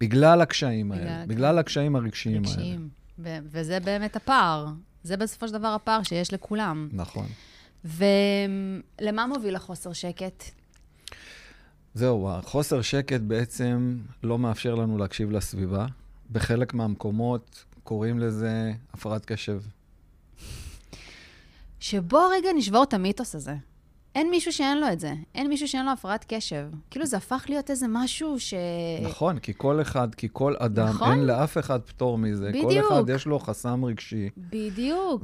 בגלל 0.00 0.40
הקשיים 0.40 0.88
בגלל 0.88 1.06
האלה, 1.06 1.26
בגלל 1.26 1.58
הקשיים 1.58 1.96
הרגשיים 1.96 2.42
רגשיים. 2.42 2.80
האלה. 2.80 3.05
וזה 3.18 3.80
באמת 3.80 4.16
הפער. 4.16 4.66
זה 5.02 5.16
בסופו 5.16 5.48
של 5.48 5.54
דבר 5.54 5.68
הפער 5.68 6.02
שיש 6.02 6.32
לכולם. 6.32 6.88
נכון. 6.92 7.26
ולמה 7.84 9.26
מוביל 9.26 9.56
החוסר 9.56 9.92
שקט? 9.92 10.44
זהו, 11.94 12.30
החוסר 12.30 12.82
שקט 12.82 13.20
בעצם 13.20 13.98
לא 14.22 14.38
מאפשר 14.38 14.74
לנו 14.74 14.98
להקשיב 14.98 15.30
לסביבה. 15.30 15.86
בחלק 16.32 16.74
מהמקומות 16.74 17.64
קוראים 17.84 18.18
לזה 18.18 18.72
הפרעת 18.92 19.24
קשב. 19.24 19.60
שבוא 21.80 22.28
רגע 22.32 22.48
נשבור 22.56 22.82
את 22.82 22.94
המיתוס 22.94 23.34
הזה. 23.34 23.54
אין 24.16 24.30
מישהו 24.30 24.52
שאין 24.52 24.80
לו 24.80 24.92
את 24.92 25.00
זה. 25.00 25.14
אין 25.34 25.48
מישהו 25.48 25.68
שאין 25.68 25.84
לו 25.84 25.92
הפרעת 25.92 26.24
קשב. 26.28 26.66
כאילו, 26.90 27.06
זה 27.06 27.16
הפך 27.16 27.44
להיות 27.48 27.70
איזה 27.70 27.86
משהו 27.88 28.40
ש... 28.40 28.54
נכון, 29.02 29.38
כי 29.38 29.52
כל 29.56 29.80
אחד, 29.80 30.14
כי 30.14 30.28
כל 30.32 30.54
אדם, 30.58 30.88
נכון? 30.88 31.10
אין 31.10 31.26
לאף 31.26 31.58
אחד 31.58 31.80
פטור 31.82 32.18
מזה. 32.18 32.48
בדיוק. 32.48 32.86
כל 32.88 32.94
אחד 32.94 33.08
יש 33.08 33.26
לו 33.26 33.38
חסם 33.38 33.84
רגשי. 33.84 34.28
בדיוק. 34.36 35.22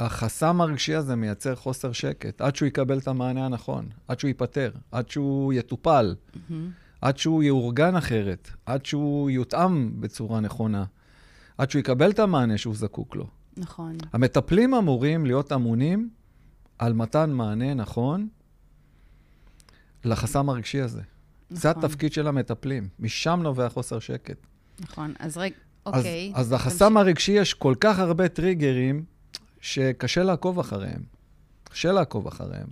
והחסם 0.00 0.60
הרגשי 0.60 0.94
הזה 0.94 1.16
מייצר 1.16 1.54
חוסר 1.54 1.92
שקט, 1.92 2.40
עד 2.40 2.56
שהוא 2.56 2.66
יקבל 2.66 2.98
את 2.98 3.08
המענה 3.08 3.46
הנכון, 3.46 3.88
עד 4.08 4.20
שהוא 4.20 4.28
ייפטר, 4.28 4.70
עד 4.92 5.10
שהוא 5.10 5.52
יטופל, 5.52 6.14
mm-hmm. 6.14 6.52
עד 7.00 7.18
שהוא 7.18 7.42
יאורגן 7.42 7.96
אחרת, 7.96 8.50
עד 8.66 8.86
שהוא 8.86 9.30
יותאם 9.30 10.00
בצורה 10.00 10.40
נכונה, 10.40 10.84
עד 11.58 11.70
שהוא 11.70 11.80
יקבל 11.80 12.10
את 12.10 12.18
המענה 12.18 12.58
שהוא 12.58 12.74
זקוק 12.74 13.16
לו. 13.16 13.26
נכון. 13.56 13.96
המטפלים 14.12 14.74
אמורים 14.74 15.26
להיות 15.26 15.52
אמונים 15.52 16.08
על 16.78 16.92
מתן 16.92 17.30
מענה 17.30 17.74
נכון 17.74 18.28
לחסם 20.04 20.48
הרגשי 20.48 20.80
הזה. 20.80 21.00
נכון. 21.50 21.56
זה 21.60 21.70
התפקיד 21.70 22.12
של 22.12 22.28
המטפלים, 22.28 22.88
משם 22.98 23.40
נובע 23.42 23.68
חוסר 23.68 23.98
שקט. 23.98 24.36
נכון, 24.80 25.14
אז 25.18 25.38
רגע, 25.38 25.56
אוקיי. 25.86 26.32
אז, 26.34 26.46
אז 26.46 26.52
לחסם 26.52 26.88
תמש... 26.88 26.96
הרגשי 26.96 27.32
יש 27.32 27.54
כל 27.54 27.74
כך 27.80 27.98
הרבה 27.98 28.28
טריגרים 28.28 29.04
שקשה 29.60 30.22
לעקוב 30.22 30.58
אחריהם. 30.58 31.02
קשה 31.64 31.92
לעקוב 31.92 32.26
אחריהם. 32.26 32.68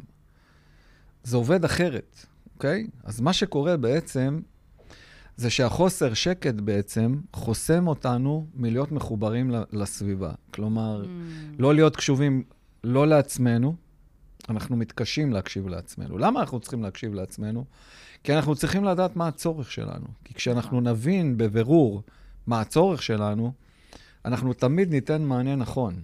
זה 1.22 1.36
עובד 1.36 1.64
אחרת, 1.64 2.26
אוקיי? 2.54 2.86
אז 3.04 3.20
מה 3.20 3.32
שקורה 3.32 3.76
בעצם, 3.76 4.40
זה 5.36 5.50
שהחוסר 5.50 6.14
שקט 6.14 6.54
בעצם 6.54 7.20
חוסם 7.32 7.88
אותנו 7.88 8.46
מלהיות 8.54 8.92
מחוברים 8.92 9.50
לסביבה. 9.72 10.32
כלומר, 10.50 11.02
mm. 11.04 11.06
לא 11.58 11.74
להיות 11.74 11.96
קשובים 11.96 12.44
לא 12.84 13.06
לעצמנו, 13.06 13.76
אנחנו 14.50 14.76
מתקשים 14.76 15.32
להקשיב 15.32 15.68
לעצמנו. 15.68 16.18
למה 16.18 16.40
אנחנו 16.40 16.60
צריכים 16.60 16.82
להקשיב 16.82 17.14
לעצמנו? 17.14 17.64
כי 18.24 18.34
אנחנו 18.34 18.54
צריכים 18.54 18.84
לדעת 18.84 19.16
מה 19.16 19.28
הצורך 19.28 19.72
שלנו. 19.72 20.06
כי 20.24 20.34
כשאנחנו 20.34 20.80
נכון. 20.80 20.88
נבין 20.88 21.36
בבירור 21.36 22.02
מה 22.46 22.60
הצורך 22.60 23.02
שלנו, 23.02 23.52
אנחנו 24.24 24.52
תמיד 24.52 24.90
ניתן 24.90 25.22
מענה 25.22 25.56
נכון. 25.56 25.94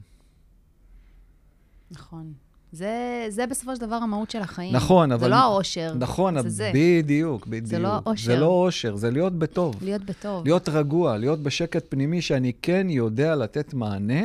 נכון. 1.91 2.33
זה, 2.73 3.27
זה 3.29 3.47
בסופו 3.47 3.77
של 3.77 3.81
דבר 3.81 3.95
המהות 3.95 4.31
של 4.31 4.41
החיים. 4.41 4.77
נכון, 4.77 5.13
אבל... 5.13 5.21
זה 5.25 5.29
לא 5.29 5.37
האושר, 5.37 5.95
נכון, 5.95 6.43
זה 6.43 6.49
זה. 6.49 6.73
בדיוק, 6.75 7.47
בדיוק. 7.47 7.67
זה 7.67 7.79
לא 7.79 7.89
האושר. 7.89 8.27
זה 8.27 8.37
לא 8.37 8.47
האושר, 8.47 8.97
זה 8.97 9.11
להיות 9.11 9.33
בטוב. 9.33 9.77
להיות 9.83 10.05
בטוב. 10.05 10.45
להיות 10.45 10.69
רגוע, 10.69 11.19
להיות 11.19 11.41
בשקט 11.43 11.85
פנימי, 11.89 12.23
שאני 12.23 12.53
כן 12.63 12.87
יודע 12.91 13.37
לתת 13.37 13.75
מענה 13.75 14.23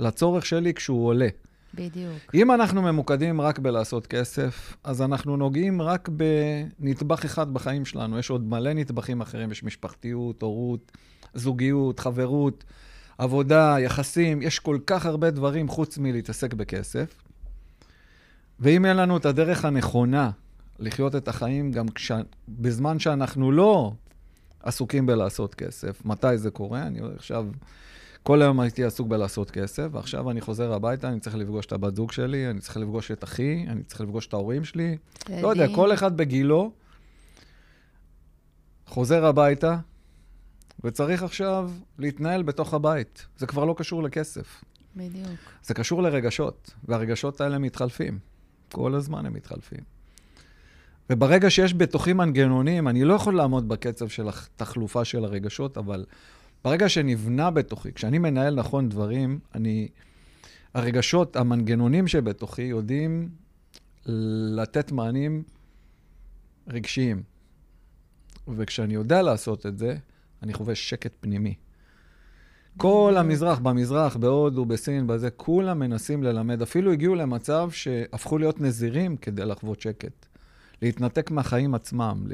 לצורך 0.00 0.46
שלי 0.46 0.74
כשהוא 0.74 1.06
עולה. 1.06 1.28
בדיוק. 1.76 2.34
אם 2.34 2.50
אנחנו 2.50 2.82
ממוקדים 2.82 3.40
רק 3.40 3.58
בלעשות 3.58 4.06
כסף, 4.06 4.76
אז 4.84 5.02
אנחנו 5.02 5.36
נוגעים 5.36 5.82
רק 5.82 6.08
בנדבך 6.08 7.24
אחד 7.24 7.54
בחיים 7.54 7.84
שלנו. 7.84 8.18
יש 8.18 8.30
עוד 8.30 8.48
מלא 8.48 8.72
נדבכים 8.72 9.20
אחרים, 9.20 9.52
יש 9.52 9.64
משפחתיות, 9.64 10.42
הורות, 10.42 10.92
זוגיות, 11.34 12.00
חברות, 12.00 12.64
עבודה, 13.18 13.76
יחסים, 13.80 14.42
יש 14.42 14.58
כל 14.58 14.78
כך 14.86 15.06
הרבה 15.06 15.30
דברים 15.30 15.68
חוץ 15.68 15.98
מלהתעסק 15.98 16.54
בכסף. 16.54 17.22
ואם 18.60 18.86
אין 18.86 18.96
לנו 18.96 19.16
את 19.16 19.26
הדרך 19.26 19.64
הנכונה 19.64 20.30
לחיות 20.78 21.16
את 21.16 21.28
החיים 21.28 21.72
גם 21.72 21.88
כש... 21.88 22.12
בזמן 22.48 22.98
שאנחנו 22.98 23.52
לא 23.52 23.92
עסוקים 24.62 25.06
בלעשות 25.06 25.54
כסף, 25.54 26.04
מתי 26.04 26.38
זה 26.38 26.50
קורה? 26.50 26.82
אני 26.82 27.00
עכשיו... 27.16 27.46
כל 28.26 28.42
היום 28.42 28.60
הייתי 28.60 28.84
עסוק 28.84 29.08
בלעשות 29.08 29.50
כסף, 29.50 29.88
ועכשיו 29.92 30.30
אני 30.30 30.40
חוזר 30.40 30.72
הביתה, 30.72 31.08
אני 31.08 31.20
צריך 31.20 31.36
לפגוש 31.36 31.66
את 31.66 31.72
הבת 31.72 31.96
זוג 31.96 32.12
שלי, 32.12 32.50
אני 32.50 32.60
צריך 32.60 32.76
לפגוש 32.76 33.10
את 33.10 33.24
אחי, 33.24 33.64
אני 33.68 33.82
צריך 33.82 34.00
לפגוש 34.00 34.26
את 34.26 34.32
ההורים 34.32 34.64
שלי. 34.64 34.96
לא 35.42 35.48
יודע, 35.48 35.66
כל 35.74 35.94
אחד 35.94 36.16
בגילו 36.16 36.72
חוזר 38.86 39.26
הביתה, 39.26 39.78
וצריך 40.84 41.22
עכשיו 41.22 41.70
להתנהל 41.98 42.42
בתוך 42.42 42.74
הבית. 42.74 43.26
זה 43.38 43.46
כבר 43.46 43.64
לא 43.64 43.74
קשור 43.78 44.02
לכסף. 44.02 44.64
בדיוק. 44.96 45.40
זה 45.62 45.74
קשור 45.74 46.02
לרגשות, 46.02 46.70
והרגשות 46.84 47.40
האלה 47.40 47.58
מתחלפים. 47.58 48.18
כל 48.72 48.94
הזמן 48.94 49.26
הם 49.26 49.32
מתחלפים. 49.32 49.84
וברגע 51.10 51.50
שיש 51.50 51.74
בתוכי 51.74 52.12
מנגנונים, 52.12 52.88
אני 52.88 53.04
לא 53.04 53.14
יכול 53.14 53.36
לעמוד 53.36 53.68
בקצב 53.68 54.08
של 54.08 54.28
התחלופה 54.28 55.04
של 55.04 55.24
הרגשות, 55.24 55.78
אבל 55.78 56.04
ברגע 56.64 56.88
שנבנה 56.88 57.50
בתוכי, 57.50 57.92
כשאני 57.92 58.18
מנהל 58.18 58.54
נכון 58.54 58.88
דברים, 58.88 59.38
אני... 59.54 59.88
הרגשות, 60.74 61.36
המנגנונים 61.36 62.08
שבתוכי 62.08 62.62
יודעים 62.62 63.28
לתת 64.56 64.92
מענים 64.92 65.42
רגשיים. 66.68 67.22
וכשאני 68.48 68.94
יודע 68.94 69.22
לעשות 69.22 69.66
את 69.66 69.78
זה, 69.78 69.96
אני 70.42 70.54
חווה 70.54 70.74
שקט 70.74 71.12
פנימי. 71.20 71.54
כל 72.76 73.14
המזרח, 73.18 73.58
במזרח, 73.58 74.16
בהודו, 74.16 74.64
בסין, 74.64 75.06
בזה, 75.06 75.30
כולם 75.30 75.78
מנסים 75.78 76.22
ללמד. 76.22 76.62
אפילו 76.62 76.92
הגיעו 76.92 77.14
למצב 77.14 77.70
שהפכו 77.70 78.38
להיות 78.38 78.60
נזירים 78.60 79.16
כדי 79.16 79.44
לחוות 79.44 79.80
שקט. 79.80 80.26
להתנתק 80.82 81.30
מהחיים 81.30 81.74
עצמם, 81.74 82.26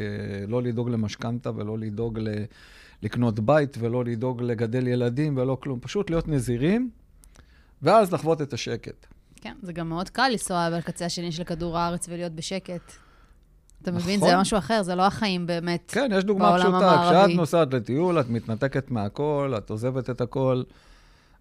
לא 0.49 0.63
לדאוג 0.63 0.89
למשכנתה 0.89 1.51
ולא 1.57 1.79
לדאוג 1.79 2.19
ל... 2.19 2.29
לקנות 3.03 3.41
בית 3.41 3.77
ולא 3.81 4.05
לדאוג 4.05 4.43
לגדל 4.43 4.87
ילדים 4.87 5.37
ולא 5.37 5.57
כלום. 5.63 5.81
פשוט 5.81 6.11
להיות 6.11 6.29
נזירים 6.29 6.91
ואז 7.83 8.13
לחוות 8.13 8.43
את 8.43 8.53
השקט. 8.53 9.07
כן, 9.41 9.55
זה 9.63 9.73
גם 9.73 9.89
מאוד 9.89 10.11
קל 10.11 10.29
לנסוע 10.29 10.69
בקצה 10.79 11.07
השני 11.07 11.33
של 11.33 11.45
כדור 11.45 11.79
הארץ 11.79 12.07
ולהיות 12.09 12.33
בשקט. 12.33 12.93
אתה 13.83 13.93
מבין? 13.93 14.17
נכון. 14.17 14.31
זה 14.31 14.37
משהו 14.37 14.59
אחר, 14.59 14.83
זה 14.83 14.95
לא 14.95 15.03
החיים 15.03 15.47
באמת. 15.47 15.91
כן, 15.95 16.11
יש 16.15 16.25
דוגמה 16.25 16.55
פשוטה. 16.59 16.79
כשאת 16.79 16.83
המערבי. 16.83 17.35
נוסעת 17.35 17.75
לטיול, 17.75 18.21
את 18.21 18.31
מתנתקת 18.31 18.91
מהכל, 18.91 19.55
את 19.59 19.71
עוזבת 19.71 20.11
את 20.11 20.21
הכל. 20.21 20.63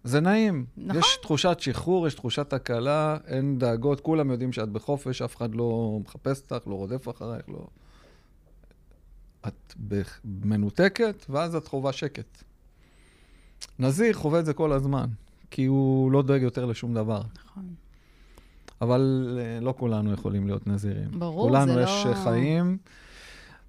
זה 0.04 0.20
נעים. 0.20 0.64
נכון. 0.76 1.00
יש 1.00 1.18
תחושת 1.22 1.56
שחרור, 1.60 2.06
יש 2.06 2.14
תחושת 2.14 2.52
הקלה, 2.52 3.16
אין 3.26 3.58
דאגות, 3.58 4.00
כולם 4.00 4.30
יודעים 4.30 4.52
שאת 4.52 4.68
בחופש, 4.68 5.22
אף 5.22 5.36
אחד 5.36 5.54
לא 5.54 5.98
מחפש 6.04 6.42
אותך, 6.42 6.66
לא 6.66 6.74
רודף 6.74 7.08
אחרייך, 7.08 7.48
לא... 7.48 7.66
את 9.48 9.74
מנותקת, 10.24 11.24
ואז 11.30 11.54
את 11.54 11.68
חווה 11.68 11.92
שקט. 11.92 12.42
נזיר 13.78 14.12
חווה 14.12 14.40
את 14.40 14.46
זה 14.46 14.54
כל 14.54 14.72
הזמן, 14.72 15.06
כי 15.50 15.64
הוא 15.64 16.12
לא 16.12 16.22
דואג 16.22 16.42
יותר 16.42 16.64
לשום 16.64 16.94
דבר. 16.94 17.22
נכון. 17.44 17.74
אבל 18.80 19.38
אה, 19.40 19.60
לא 19.60 19.74
כולנו 19.78 20.12
יכולים 20.12 20.46
להיות 20.46 20.66
נזירים. 20.66 21.10
ברור, 21.10 21.48
כולנו 21.48 21.74
זה 21.74 21.82
יש 21.82 22.06
לא- 22.06 22.14
חיים, 22.14 22.78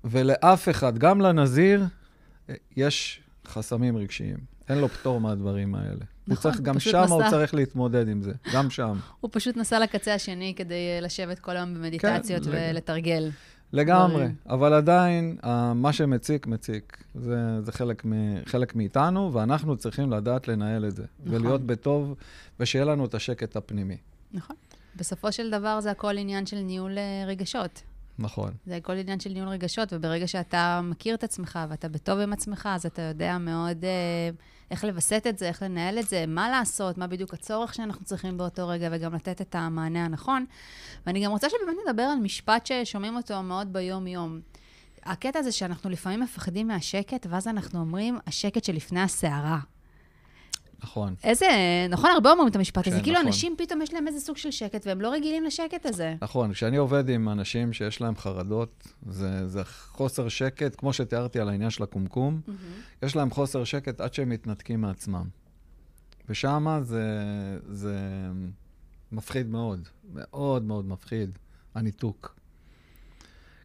ולאף 0.04 0.70
אחד, 0.70 0.98
גם 0.98 1.22
לנזיר, 1.22 1.86
אה, 2.50 2.56
יש 2.78 3.22
חסמים 3.48 3.98
רגשיים. 3.98 4.38
אין 4.70 4.78
לו 4.78 4.90
פטור 4.90 5.22
מהדברים 5.22 5.76
האלה. 5.76 5.90
הוא 5.90 5.98
נכון, 6.28 6.52
צריך, 6.52 6.62
גם 6.62 6.80
שם 6.80 7.04
הוא 7.10 7.22
נסע. 7.22 7.30
צריך 7.32 7.54
להתמודד 7.54 8.08
עם 8.08 8.22
זה, 8.22 8.32
גם 8.54 8.70
שם. 8.70 8.98
הוא 9.22 9.30
פשוט 9.34 9.58
נסע 9.58 9.80
לקצה 9.80 10.14
השני 10.14 10.54
כדי 10.56 10.74
אה, 10.96 11.00
לשבת 11.02 11.40
כל 11.40 11.58
היום 11.58 11.74
במדיטציות 11.74 12.44
כן, 12.44 12.50
ולתרגל. 12.54 13.30
לגמרי, 13.74 14.16
דברים. 14.16 14.36
אבל 14.50 14.74
עדיין, 14.74 15.38
מה 15.76 15.94
שמציק, 15.94 16.48
מציק. 16.48 17.04
זה, 17.16 17.62
זה 17.62 17.72
חלק, 17.72 18.06
מ, 18.06 18.12
חלק 18.46 18.76
מאיתנו, 18.76 19.34
ואנחנו 19.34 19.78
צריכים 19.78 20.12
לדעת 20.12 20.48
לנהל 20.48 20.86
את 20.86 20.96
זה. 20.96 21.04
נכון. 21.04 21.36
ולהיות 21.36 21.62
בטוב, 21.62 22.16
ושיהיה 22.60 22.86
לנו 22.86 23.06
את 23.06 23.16
השקט 23.16 23.56
הפנימי. 23.56 23.98
נכון. 24.34 24.56
בסופו 24.96 25.32
של 25.32 25.52
דבר 25.52 25.82
זה 25.82 25.92
הכל 25.92 26.18
עניין 26.18 26.46
של 26.46 26.60
ניהול 26.60 26.98
אה, 26.98 27.24
רגשות. 27.28 27.84
נכון. 28.20 28.52
זה 28.66 28.76
הכל 28.76 28.94
עניין 28.94 29.20
של 29.20 29.30
ניהול 29.30 29.50
רגשות, 29.50 29.94
וברגע 29.94 30.28
שאתה 30.28 30.82
מכיר 30.84 31.16
את 31.16 31.24
עצמך 31.24 31.60
ואתה 31.70 31.90
בטוב 31.90 32.20
עם 32.20 32.34
עצמך, 32.34 32.70
אז 32.72 32.86
אתה 32.86 33.02
יודע 33.02 33.38
מאוד 33.38 33.86
אה, 33.86 34.30
איך 34.74 34.84
לווסת 34.84 35.24
את 35.30 35.38
זה, 35.38 35.48
איך 35.48 35.62
לנהל 35.62 36.00
את 36.00 36.08
זה, 36.10 36.26
מה 36.28 36.50
לעשות, 36.50 36.98
מה 36.98 37.08
בדיוק 37.08 37.34
הצורך 37.34 37.74
שאנחנו 37.74 38.06
צריכים 38.06 38.38
באותו 38.38 38.68
רגע, 38.68 38.90
וגם 38.92 39.16
לתת 39.16 39.42
את 39.42 39.56
המענה 39.56 40.06
הנכון. 40.06 40.46
ואני 41.06 41.26
גם 41.26 41.32
רוצה 41.32 41.48
שבאמת 41.50 41.78
נדבר 41.88 42.04
על 42.04 42.20
משפט 42.20 42.66
ששומעים 42.66 43.16
אותו 43.16 43.44
מאוד 43.44 43.74
ביום-יום. 43.74 44.40
הקטע 45.04 45.40
הזה 45.40 45.52
שאנחנו 45.52 45.90
לפעמים 45.90 46.20
מפחדים 46.20 46.68
מהשקט, 46.68 47.28
ואז 47.30 47.48
אנחנו 47.48 47.80
אומרים, 47.80 48.18
השקט 48.28 48.64
שלפני 48.64 49.02
הסערה. 49.02 49.60
נכון. 50.84 51.16
איזה, 51.24 51.48
נכון, 51.90 52.10
הרבה 52.10 52.32
אומרים 52.32 52.48
את 52.48 52.56
המשפט 52.56 52.88
הזה, 52.88 52.98
כן, 52.98 53.04
כאילו 53.04 53.16
נכון. 53.16 53.28
אנשים 53.28 53.56
פתאום 53.58 53.82
יש 53.82 53.94
להם 53.94 54.08
איזה 54.08 54.20
סוג 54.20 54.38
של 54.38 54.52
שקט, 54.52 54.88
והם 54.88 55.02
לא 55.02 55.14
רגילים 55.14 55.44
לשקט 55.44 55.86
הזה. 55.86 56.16
נכון, 56.22 56.54
כשאני 56.54 56.78
עובד 56.78 57.10
עם 57.10 57.30
אנשים 57.30 57.74
שיש 57.74 58.02
להם 58.02 58.16
חרדות, 58.16 58.88
זה, 59.10 59.48
זה 59.48 59.64
חוסר 59.66 60.30
שקט, 60.30 60.76
כמו 60.76 60.94
שתיארתי 60.94 61.40
על 61.40 61.50
העניין 61.50 61.70
של 61.70 61.84
הקומקום, 61.84 62.42
יש 63.04 63.16
להם 63.16 63.32
חוסר 63.32 63.64
שקט 63.64 64.02
עד 64.02 64.14
שהם 64.14 64.30
מתנתקים 64.30 64.82
מעצמם. 64.82 65.26
ושם 66.30 66.80
זה, 66.82 67.08
זה 67.70 67.98
מפחיד 69.12 69.48
מאוד, 69.48 69.88
מאוד 70.14 70.64
מאוד 70.64 70.86
מפחיד, 70.86 71.38
הניתוק. 71.76 72.36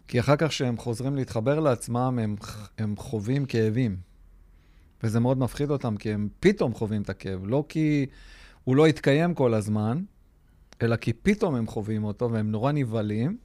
כי 0.08 0.20
אחר 0.20 0.36
כך 0.36 0.48
כשהם 0.48 0.76
חוזרים 0.76 1.16
להתחבר 1.16 1.60
לעצמם, 1.60 2.18
הם, 2.22 2.36
הם 2.78 2.96
חווים 2.96 3.46
כאבים. 3.46 4.07
וזה 5.02 5.20
מאוד 5.20 5.38
מפחיד 5.38 5.70
אותם, 5.70 5.96
כי 5.96 6.12
הם 6.12 6.28
פתאום 6.40 6.74
חווים 6.74 7.02
את 7.02 7.10
הכאב. 7.10 7.40
לא 7.44 7.64
כי 7.68 8.06
הוא 8.64 8.76
לא 8.76 8.86
התקיים 8.86 9.34
כל 9.34 9.54
הזמן, 9.54 10.02
אלא 10.82 10.96
כי 10.96 11.12
פתאום 11.12 11.54
הם 11.54 11.66
חווים 11.66 12.04
אותו 12.04 12.32
והם 12.32 12.50
נורא 12.50 12.72
נבהלים, 12.72 13.38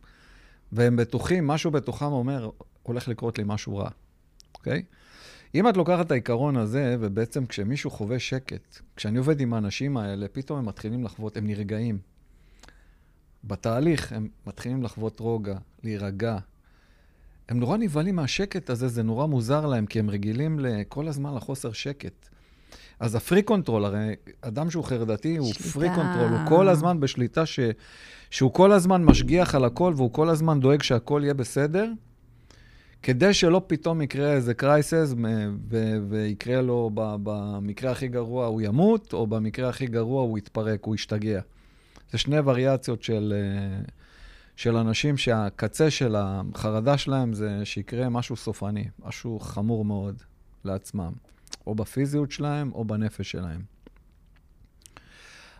והם 0.71 0.95
בטוחים, 0.95 1.47
משהו 1.47 1.71
בתוכם 1.71 2.05
אומר, 2.05 2.49
הולך 2.83 3.07
לקרות 3.07 3.37
לי 3.37 3.43
משהו 3.47 3.77
רע, 3.77 3.89
אוקיי? 4.55 4.83
אם 5.55 5.69
את 5.69 5.77
לוקחת 5.77 6.05
את 6.05 6.11
העיקרון 6.11 6.57
הזה, 6.57 6.97
ובעצם 6.99 7.45
כשמישהו 7.45 7.89
חווה 7.89 8.19
שקט, 8.19 8.79
כשאני 8.95 9.17
עובד 9.17 9.41
עם 9.41 9.53
האנשים 9.53 9.97
האלה, 9.97 10.27
פתאום 10.27 10.59
הם 10.59 10.65
מתחילים 10.65 11.03
לחוות, 11.03 11.37
הם 11.37 11.47
נרגעים. 11.47 11.99
בתהליך 13.43 14.13
הם 14.13 14.27
מתחילים 14.47 14.83
לחוות 14.83 15.19
רוגע, 15.19 15.57
להירגע. 15.83 16.37
הם 17.49 17.59
נורא 17.59 17.77
נבהלים 17.77 18.15
מהשקט 18.15 18.69
הזה, 18.69 18.87
זה 18.87 19.03
נורא 19.03 19.25
מוזר 19.25 19.65
להם, 19.65 19.85
כי 19.85 19.99
הם 19.99 20.09
רגילים 20.09 20.59
כל 20.87 21.07
הזמן 21.07 21.35
לחוסר 21.35 21.71
שקט. 21.71 22.29
אז 22.99 23.15
ה 23.15 23.20
freak 23.20 23.41
control, 23.41 23.85
הרי 23.85 24.15
אדם 24.41 24.69
שהוא 24.69 24.83
חרדתי 24.83 25.37
הוא 25.37 25.53
שליטה. 25.53 25.69
freak 25.69 25.89
control, 25.95 26.29
הוא 26.29 26.49
כל 26.49 26.69
הזמן 26.69 26.99
בשליטה 26.99 27.45
ש... 27.45 27.59
שהוא 28.29 28.53
כל 28.53 28.71
הזמן 28.71 29.03
משגיח 29.03 29.55
על 29.55 29.65
הכל 29.65 29.93
והוא 29.95 30.13
כל 30.13 30.29
הזמן 30.29 30.59
דואג 30.59 30.81
שהכל 30.81 31.21
יהיה 31.23 31.33
בסדר, 31.33 31.91
כדי 33.03 33.33
שלא 33.33 33.61
פתאום 33.67 34.01
יקרה 34.01 34.33
איזה 34.33 34.53
crisis 34.53 35.13
ו- 35.69 35.97
ויקרה 36.09 36.61
לו, 36.61 36.91
ב- 36.93 37.15
במקרה 37.23 37.91
הכי 37.91 38.07
גרוע 38.07 38.45
הוא 38.45 38.61
ימות, 38.61 39.13
או 39.13 39.27
במקרה 39.27 39.69
הכי 39.69 39.85
גרוע 39.85 40.21
הוא 40.21 40.37
יתפרק, 40.37 40.83
הוא 40.85 40.95
ישתגע. 40.95 41.41
זה 42.11 42.17
שני 42.17 42.39
וריאציות 42.39 43.03
של, 43.03 43.33
אה, 43.35 43.81
של 44.55 44.77
אנשים 44.77 45.17
שהקצה 45.17 45.89
של 45.89 46.15
החרדה 46.17 46.97
שלהם 46.97 47.33
זה 47.33 47.61
שיקרה 47.63 48.09
משהו 48.09 48.35
סופני, 48.35 48.85
משהו 49.05 49.39
חמור 49.39 49.85
מאוד 49.85 50.21
לעצמם, 50.65 51.11
או 51.67 51.75
בפיזיות 51.75 52.31
שלהם 52.31 52.71
או 52.73 52.85
בנפש 52.85 53.31
שלהם. 53.31 53.61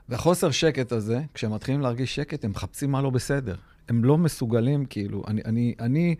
והחוסר 0.09 0.51
שקט 0.51 0.91
הזה, 0.91 1.21
כשהם 1.33 1.53
מתחילים 1.53 1.81
להרגיש 1.81 2.15
שקט, 2.15 2.45
הם 2.45 2.51
מחפשים 2.51 2.91
מה 2.91 3.01
לא 3.01 3.09
בסדר. 3.09 3.55
הם 3.89 4.03
לא 4.03 4.17
מסוגלים, 4.17 4.85
כאילו, 4.85 5.23
אני, 5.27 5.41
אני, 5.45 5.75
אני, 5.79 6.15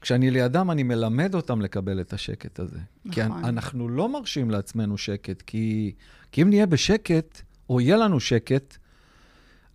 כשאני 0.00 0.30
לידם, 0.30 0.70
אני 0.70 0.82
מלמד 0.82 1.34
אותם 1.34 1.60
לקבל 1.60 2.00
את 2.00 2.12
השקט 2.12 2.58
הזה. 2.58 2.78
נכון. 3.04 3.12
כי. 3.14 3.48
אנחנו 3.48 3.88
לא 3.88 4.12
מרשים 4.12 4.50
לעצמנו 4.50 4.98
שקט, 4.98 5.42
כי, 5.42 5.92
כי 6.32 6.42
אם 6.42 6.48
נהיה 6.48 6.66
בשקט, 6.66 7.40
או 7.70 7.80
יהיה 7.80 7.96
לנו 7.96 8.20
שקט, 8.20 8.76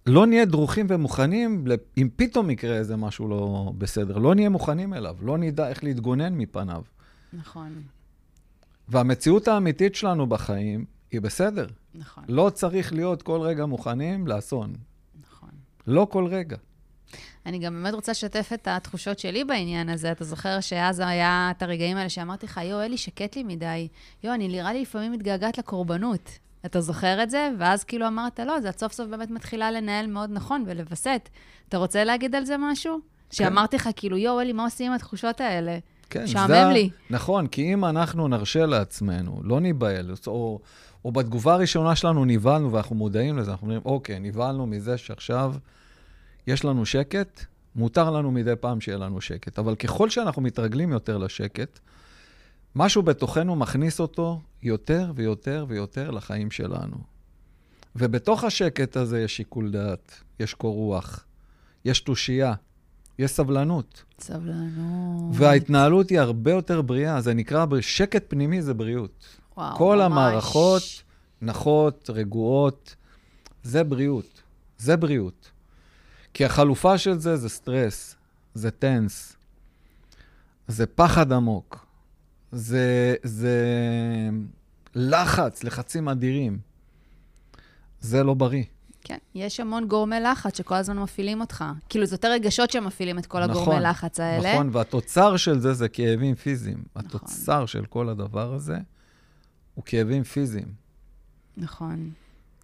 לא 0.05 0.27
נהיה 0.27 0.45
דרוכים 0.45 0.85
ומוכנים, 0.89 1.65
אם 1.97 2.09
פתאום 2.15 2.49
יקרה 2.49 2.77
איזה 2.77 2.95
משהו 2.95 3.27
לא 3.27 3.71
בסדר, 3.77 4.17
לא 4.17 4.35
נהיה 4.35 4.49
מוכנים 4.49 4.93
אליו, 4.93 5.15
לא 5.21 5.37
נדע 5.37 5.69
איך 5.69 5.83
להתגונן 5.83 6.33
מפניו. 6.33 6.81
נכון, 7.33 7.73
והמציאות 8.89 9.47
האמיתית 9.47 9.95
שלנו 9.95 10.27
בחיים 10.27 10.85
היא 11.11 11.21
בסדר. 11.21 11.67
נכון, 11.95 12.23
לא 12.27 12.51
צריך 12.53 12.93
להיות 12.93 13.21
כל 13.21 13.41
רגע 13.41 13.65
מוכנים 13.65 14.27
לאסון. 14.27 14.73
נכון. 15.29 15.49
לא 15.87 16.07
כל 16.11 16.27
רגע. 16.27 16.57
אני 17.45 17.59
גם 17.59 17.73
באמת 17.73 17.93
רוצה 17.93 18.11
לשתף 18.11 18.49
את 18.53 18.67
התחושות 18.67 19.19
שלי 19.19 19.43
בעניין 19.43 19.89
הזה. 19.89 20.11
אתה 20.11 20.23
זוכר 20.23 20.59
שאז 20.59 20.99
היה 20.99 21.51
את 21.57 21.61
הרגעים 21.61 21.97
האלה 21.97 22.09
שאמרתי 22.09 22.45
לך, 22.45 22.59
יואו, 22.63 22.81
אלי, 22.81 22.97
שקט 22.97 23.35
לי 23.35 23.43
מדי. 23.43 23.87
יואו, 24.23 24.35
אני 24.35 24.47
נראה 24.47 24.73
לי 24.73 24.81
לפעמים 24.81 25.11
מתגעגעת 25.11 25.57
לקורבנות. 25.57 26.29
אתה 26.65 26.81
זוכר 26.81 27.23
את 27.23 27.29
זה? 27.29 27.49
ואז 27.59 27.83
כאילו 27.83 28.07
אמרת, 28.07 28.39
לא, 28.39 28.59
זה 28.59 28.69
את 28.69 28.79
סוף 28.79 28.93
סוף 28.93 29.07
באמת 29.09 29.31
מתחילה 29.31 29.71
לנהל 29.71 30.07
מאוד 30.07 30.29
נכון 30.33 30.63
ולווסת. 30.67 31.29
אתה 31.69 31.77
רוצה 31.77 32.03
להגיד 32.03 32.35
על 32.35 32.45
זה 32.45 32.55
משהו? 32.59 32.99
שאמרתי 33.31 33.75
לך, 33.75 33.89
כאילו, 33.95 34.17
יואו, 34.17 34.41
אלי, 34.41 34.53
מה 34.53 34.63
עושים 34.63 34.87
עם 34.87 34.95
התחושות 34.95 35.41
האלה? 35.41 35.77
כן, 36.09 36.23
משעמם 36.23 36.47
זה... 36.47 36.73
לי. 36.73 36.89
נכון, 37.09 37.47
כי 37.47 37.73
אם 37.73 37.85
אנחנו 37.85 38.27
נרשה 38.27 38.65
לעצמנו, 38.65 39.41
לא 39.43 39.59
ניבהל, 39.59 40.11
או, 40.27 40.59
או 41.05 41.11
בתגובה 41.11 41.53
הראשונה 41.53 41.95
שלנו 41.95 42.25
נבהלנו 42.25 42.71
ואנחנו 42.71 42.95
מודעים 42.95 43.37
לזה, 43.37 43.51
אנחנו 43.51 43.65
אומרים, 43.67 43.81
אוקיי, 43.85 44.19
נבהלנו 44.19 44.67
מזה 44.67 44.97
שעכשיו 44.97 45.53
יש 46.47 46.65
לנו 46.65 46.85
שקט, 46.85 47.45
מותר 47.75 48.11
לנו 48.11 48.31
מדי 48.31 48.53
פעם 48.59 48.81
שיהיה 48.81 48.97
לנו 48.97 49.21
שקט. 49.21 49.59
אבל 49.59 49.75
ככל 49.75 50.09
שאנחנו 50.09 50.41
מתרגלים 50.41 50.91
יותר 50.91 51.17
לשקט, 51.17 51.79
משהו 52.75 53.03
בתוכנו 53.03 53.55
מכניס 53.55 53.99
אותו 53.99 54.41
יותר 54.63 55.11
ויותר 55.15 55.65
ויותר 55.67 56.11
לחיים 56.11 56.51
שלנו. 56.51 56.97
ובתוך 57.95 58.43
השקט 58.43 58.97
הזה 58.97 59.21
יש 59.21 59.35
שיקול 59.35 59.71
דעת, 59.71 60.21
יש 60.39 60.53
קור 60.53 60.75
רוח, 60.75 61.25
יש 61.85 61.99
תושייה, 61.99 62.53
יש 63.19 63.31
סבלנות. 63.31 64.03
סבלנות. 64.19 65.31
וההתנהלות 65.33 66.09
היא 66.09 66.19
הרבה 66.19 66.51
יותר 66.51 66.81
בריאה, 66.81 67.21
זה 67.21 67.33
נקרא, 67.33 67.65
שקט 67.81 68.23
פנימי 68.27 68.61
זה 68.61 68.73
בריאות. 68.73 69.25
וואו, 69.57 69.77
כל 69.77 69.95
ממש. 69.95 70.05
המערכות 70.05 70.81
נחות, 71.41 72.09
רגועות, 72.13 72.95
זה 73.63 73.83
בריאות. 73.83 74.41
זה 74.77 74.97
בריאות. 74.97 75.51
כי 76.33 76.45
החלופה 76.45 76.97
של 76.97 77.19
זה 77.19 77.37
זה 77.37 77.49
סטרס, 77.49 78.15
זה 78.53 78.71
טנס, 78.71 79.35
זה 80.67 80.85
פחד 80.85 81.31
עמוק, 81.31 81.84
זה, 82.55 83.15
זה 83.23 83.59
לחץ, 84.95 85.63
לחצים 85.63 86.09
אדירים. 86.09 86.59
זה 87.99 88.23
לא 88.23 88.33
בריא. 88.33 88.63
כן, 89.01 89.17
יש 89.35 89.59
המון 89.59 89.87
גורמי 89.87 90.19
לחץ 90.19 90.57
שכל 90.57 90.75
הזמן 90.75 90.99
מפעילים 90.99 91.41
אותך. 91.41 91.65
כאילו, 91.89 92.05
זה 92.05 92.13
יותר 92.13 92.31
רגשות 92.31 92.71
שמפעילים 92.71 93.19
את 93.19 93.25
כל 93.25 93.43
הגורמי 93.43 93.61
נכון, 93.61 93.81
לחץ 93.81 94.19
האלה. 94.19 94.53
נכון, 94.53 94.69
והתוצר 94.71 95.37
של 95.37 95.59
זה 95.59 95.73
זה 95.73 95.89
כאבים 95.89 96.35
פיזיים. 96.35 96.83
התוצר 96.95 97.65
של 97.65 97.85
כל 97.85 98.09
הדבר 98.09 98.53
הזה 98.53 98.77
הוא 99.73 99.83
כאבים 99.85 100.23
פיזיים. 100.23 100.73
נכון. 101.57 102.11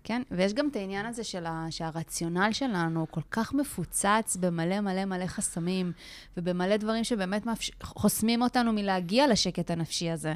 כן, 0.03 0.21
ויש 0.31 0.53
גם 0.53 0.67
את 0.71 0.75
העניין 0.75 1.05
הזה 1.05 1.23
של 1.23 1.45
ה... 1.45 1.67
שהרציונל 1.69 2.49
שלנו 2.51 3.07
כל 3.11 3.21
כך 3.31 3.53
מפוצץ 3.53 4.37
במלא 4.39 4.81
מלא 4.81 5.05
מלא 5.05 5.27
חסמים, 5.27 5.91
ובמלא 6.37 6.77
דברים 6.77 7.03
שבאמת 7.03 7.45
מאפש... 7.45 7.71
חוסמים 7.83 8.41
אותנו 8.41 8.73
מלהגיע 8.73 9.27
לשקט 9.27 9.71
הנפשי 9.71 10.09
הזה. 10.09 10.33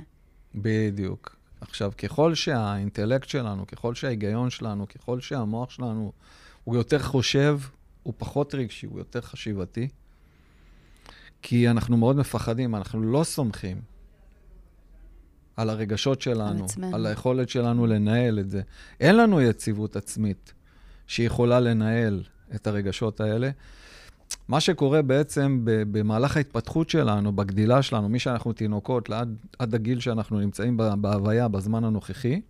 בדיוק. 0.55 1.35
עכשיו, 1.61 1.91
ככל 1.97 2.35
שהאינטלקט 2.35 3.29
שלנו, 3.29 3.67
ככל 3.67 3.95
שההיגיון 3.95 4.49
שלנו, 4.49 4.87
ככל 4.87 5.19
שהמוח 5.19 5.69
שלנו 5.69 6.11
הוא 6.63 6.75
יותר 6.75 6.99
חושב, 6.99 7.59
הוא 8.03 8.13
פחות 8.17 8.55
רגשי, 8.55 8.85
הוא 8.85 8.99
יותר 8.99 9.21
חשיבתי, 9.21 9.87
כי 11.41 11.69
אנחנו 11.69 11.97
מאוד 11.97 12.15
מפחדים, 12.15 12.75
אנחנו 12.75 13.01
לא 13.01 13.23
סומכים 13.23 13.94
על 15.57 15.69
הרגשות 15.69 16.21
שלנו, 16.21 16.59
על, 16.59 16.63
עצמנו. 16.65 16.95
על 16.95 17.05
היכולת 17.05 17.49
שלנו 17.49 17.85
לנהל 17.87 18.39
את 18.39 18.49
זה. 18.49 18.61
אין 18.99 19.17
לנו 19.17 19.41
יציבות 19.41 19.95
עצמית 19.95 20.53
שיכולה 21.07 21.59
לנהל 21.59 22.23
את 22.55 22.67
הרגשות 22.67 23.21
האלה. 23.21 23.49
מה 24.47 24.59
שקורה 24.59 25.01
בעצם 25.01 25.59
במהלך 25.63 26.37
ההתפתחות 26.37 26.89
שלנו, 26.89 27.35
בגדילה 27.35 27.81
שלנו, 27.81 28.09
מי 28.09 28.19
שאנחנו 28.19 28.53
תינוקות, 28.53 29.09
לעד, 29.09 29.35
עד 29.59 29.75
הגיל 29.75 29.99
שאנחנו 29.99 30.39
נמצאים 30.39 30.77
בהוויה, 30.77 31.47
בזמן 31.47 31.83
הנוכחי, 31.83 32.41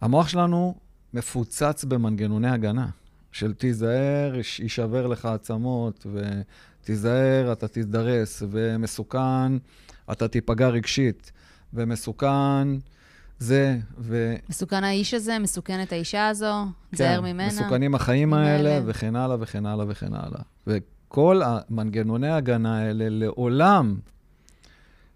המוח 0.00 0.28
שלנו 0.28 0.74
מפוצץ 1.14 1.84
במנגנוני 1.84 2.48
הגנה, 2.48 2.88
של 3.32 3.54
תיזהר, 3.54 4.34
יש- 4.38 4.60
יישבר 4.60 5.06
לך 5.06 5.24
עצמות, 5.26 6.06
ותיזהר, 6.82 7.52
אתה 7.52 7.68
תידרס, 7.68 8.42
ומסוכן, 8.50 9.52
אתה 10.12 10.28
תיפגע 10.28 10.68
רגשית, 10.68 11.32
ומסוכן 11.74 12.68
זה, 13.38 13.78
ו... 13.98 14.34
מסוכן 14.48 14.84
האיש 14.84 15.14
הזה, 15.14 15.38
מסוכנת 15.38 15.92
האישה 15.92 16.28
הזו, 16.28 16.64
תזהר 16.90 17.20
ממנה. 17.20 17.50
כן, 17.50 17.56
מסוכנים 17.56 17.94
החיים 17.94 18.34
האלה. 18.34 18.70
האלה, 18.70 18.84
וכן 18.86 19.16
הלאה 19.16 19.36
וכן 19.40 19.66
הלאה 19.66 19.86
וכן 19.88 20.14
הלאה. 20.14 20.40
וכל 20.66 21.42
המנגנוני 21.44 22.28
ההגנה 22.28 22.78
האלה 22.78 23.04
לעולם 23.08 23.96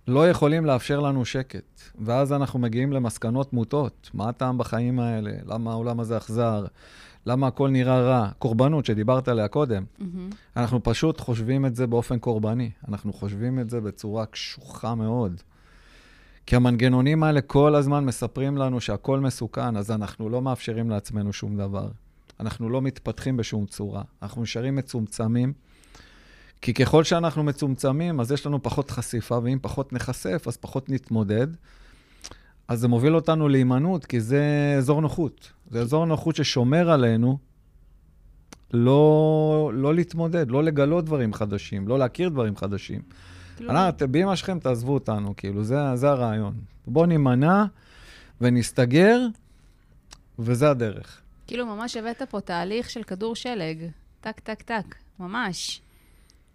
לא 0.09 0.31
יכולים 0.31 0.67
לאפשר 0.67 1.01
לנו 1.01 1.25
שקט. 1.25 1.81
ואז 2.01 2.33
אנחנו 2.33 2.59
מגיעים 2.59 2.93
למסקנות 2.93 3.53
מוטות. 3.53 4.11
מה 4.15 4.29
הטעם 4.29 4.59
בחיים 4.59 5.01
האלה? 5.01 5.31
למה 5.47 5.71
העולם 5.71 6.01
הזה 6.01 6.17
אכזר? 6.17 6.67
למה 7.27 7.47
הכל 7.47 7.71
נראה 7.71 8.01
רע? 8.01 8.29
קורבנות 8.39 8.87
שדיברת 8.87 9.29
עליה 9.29 9.49
קודם. 9.49 9.85
מהמם. 9.99 10.31
אנחנו 10.57 10.83
פשוט 10.83 11.21
חושבים 11.21 11.67
את 11.67 11.77
זה 11.77 11.87
באופן 11.87 12.19
קורבני. 12.19 12.71
אנחנו 12.89 13.13
חושבים 13.13 13.59
את 13.59 13.71
זה 13.71 13.81
בצורה 13.81 14.27
קשוחה 14.27 14.95
מאוד. 14.95 15.41
כי 16.47 16.57
המנגנונים 16.57 17.23
האלה 17.23 17.41
כל 17.41 17.75
הזמן 17.75 18.05
מספרים 18.05 18.57
לנו 18.57 18.81
שהכל 18.81 19.21
מסוכן, 19.21 19.77
אז 19.77 19.91
אנחנו 19.91 20.29
לא 20.29 20.43
מאפשרים 20.43 20.91
לעצמנו 20.91 21.33
שום 21.33 21.57
דבר. 21.57 21.89
אנחנו 22.41 22.69
לא 22.69 22.83
מתפתחים 22.83 23.37
בשום 23.37 23.67
צורה. 23.67 24.03
אנחנו 24.23 24.43
נשארים 24.43 24.77
מצומצמים, 24.77 25.53
כי 26.61 26.75
ככל 26.75 27.05
שאנחנו 27.05 27.43
מצומצמים, 27.43 28.21
אז 28.21 28.33
יש 28.33 28.47
לנו 28.47 28.63
פחות 28.63 28.91
חשיפה, 28.91 29.39
ואם 29.43 29.59
פחות 29.63 29.93
נחשף, 29.93 30.45
אז 30.47 30.57
פחות 30.57 30.89
נתמודד. 30.89 31.47
אז 32.69 32.81
זה 32.81 32.89
מוביל 32.89 33.15
אותנו 33.15 33.49
להימנעות, 33.49 34.07
כי 34.07 34.21
זה 34.21 34.75
אזור 34.79 35.01
נוחות. 35.01 35.53
זה 35.71 35.81
אזור 35.81 36.05
נוחות 36.05 36.37
ששומר 36.37 36.91
עלינו 36.91 37.39
לא, 38.73 39.71
לא 39.75 39.95
להתמודד, 39.95 40.51
לא 40.51 40.65
לגלות 40.65 41.05
דברים 41.05 41.33
חדשים, 41.33 41.89
לא 41.89 41.99
להכיר 41.99 42.29
דברים 42.29 42.57
חדשים. 42.57 43.01
כאילו, 43.69 44.13
באמא 44.13 44.37
שלכם 44.37 44.59
תעזבו 44.59 44.95
אותנו, 44.95 45.35
כאילו, 45.37 45.65
זה, 45.65 45.77
זה 45.95 46.11
הרעיון. 46.11 46.55
בואו 46.87 47.07
נימנע 47.07 47.65
ונסתגר, 48.41 49.21
וזה 50.39 50.71
הדרך. 50.71 51.21
כאילו 51.47 51.67
ממש 51.67 51.97
הבאת 51.97 52.23
פה 52.31 52.41
תהליך 52.41 52.91
של 52.91 53.03
כדור 53.03 53.37
שלג. 53.37 53.79
טק, 54.21 54.41
טק, 54.41 54.63
טק. 54.63 54.95
ממש. 55.19 55.83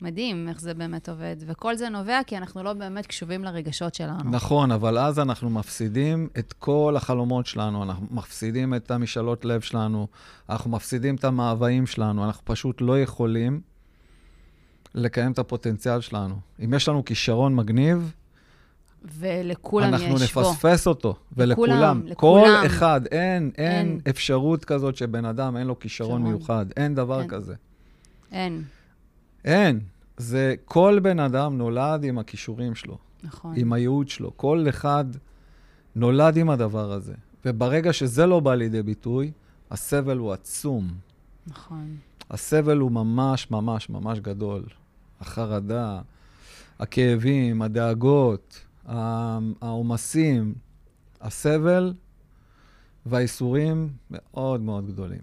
מדהים 0.02 0.50
איך 0.50 0.62
זה 0.62 0.74
באמת 0.74 1.10
עובד. 1.10 1.36
וכל 1.40 1.76
זה 1.76 1.90
נובע 1.90 2.20
כי 2.28 2.38
אנחנו 2.38 2.64
לא 2.64 2.74
באמת 2.74 3.06
קשובים 3.06 3.44
לרגשות 3.44 3.96
שלנו. 3.96 4.32
נכון, 4.32 4.72
אבל 4.72 4.98
אז 4.98 5.20
אנחנו 5.20 5.50
מפסידים 5.50 6.28
את 6.40 6.54
כל 6.54 6.94
החלומות 6.98 7.46
שלנו, 7.46 7.84
אנחנו 7.84 8.08
מפסידים 8.12 8.74
את 8.74 8.92
המשאלות 8.92 9.46
לב 9.46 9.62
שלנו, 9.62 10.08
אנחנו 10.50 10.72
מפסידים 10.72 11.16
את 11.16 11.24
המאוויים 11.24 11.88
שלנו, 11.88 12.26
אנחנו 12.26 12.42
פשוט 12.46 12.82
לא 12.82 13.02
יכולים 13.02 13.62
לקיים 14.96 15.32
את 15.32 15.40
הפוטנציאל 15.40 16.02
שלנו. 16.02 16.36
אם 16.66 16.74
יש 16.74 16.90
לנו 16.90 17.06
כישרון 17.06 17.56
מגניב, 17.56 18.14
ולכולם 19.20 19.94
אנחנו 19.94 20.16
יש 20.24 20.34
בו. 20.34 20.42
נפספס 20.42 20.88
אותו, 20.88 21.16
ולכולם. 21.38 22.02
לכולם, 22.06 22.16
כל. 22.16 22.66
אחד, 22.66 23.02
אין, 23.12 23.52
אין, 23.58 23.72
אין. 23.88 24.00
אפשרות 24.10 24.66
כזאת 24.66 24.96
שבן 24.96 25.26
אדם 25.26 25.58
אין 25.58 25.68
לו 25.68 25.80
כישרון 25.80 26.22
כישרון. 26.22 26.34
מיוחד. 26.34 26.66
אין 26.78 26.96
דבר 26.96 27.22
אין. 27.22 27.28
כזה. 27.28 27.56
אין, 28.32 28.64
אין. 29.46 29.80
זה, 30.18 30.56
כל 30.66 31.00
בן 31.02 31.20
אדם 31.20 31.58
נולד 31.58 32.04
עם 32.04 32.20
הכישורים 32.20 32.76
שלו, 32.76 32.98
נכון. 33.24 33.54
עם 33.58 33.74
הייעוד 33.74 34.10
שלו. 34.10 34.32
כל 34.36 34.66
אחד 34.70 35.06
נולד 35.96 36.38
עם 36.38 36.50
הדבר 36.50 36.92
הזה. 36.92 37.14
וברגע 37.46 37.94
שזה 37.94 38.26
לא 38.26 38.40
בא 38.40 38.56
לידי 38.56 38.84
ביטוי, 38.84 39.32
הסבל 39.72 40.18
הוא 40.18 40.34
עצום. 40.34 40.88
נכון. 41.48 41.96
הסבל 42.32 42.78
הוא 42.78 42.92
ממש 42.92 43.52
ממש 43.52 43.90
ממש 43.90 44.20
גדול. 44.20 44.64
החרדה, 45.22 46.02
הכאבים, 46.80 47.62
הדאגות, 47.62 48.66
העומסים, 49.62 50.54
הסבל 51.22 51.94
והאיסורים 53.06 53.90
מאוד 54.12 54.62
מאוד 54.62 54.88
גדולים. 54.88 55.22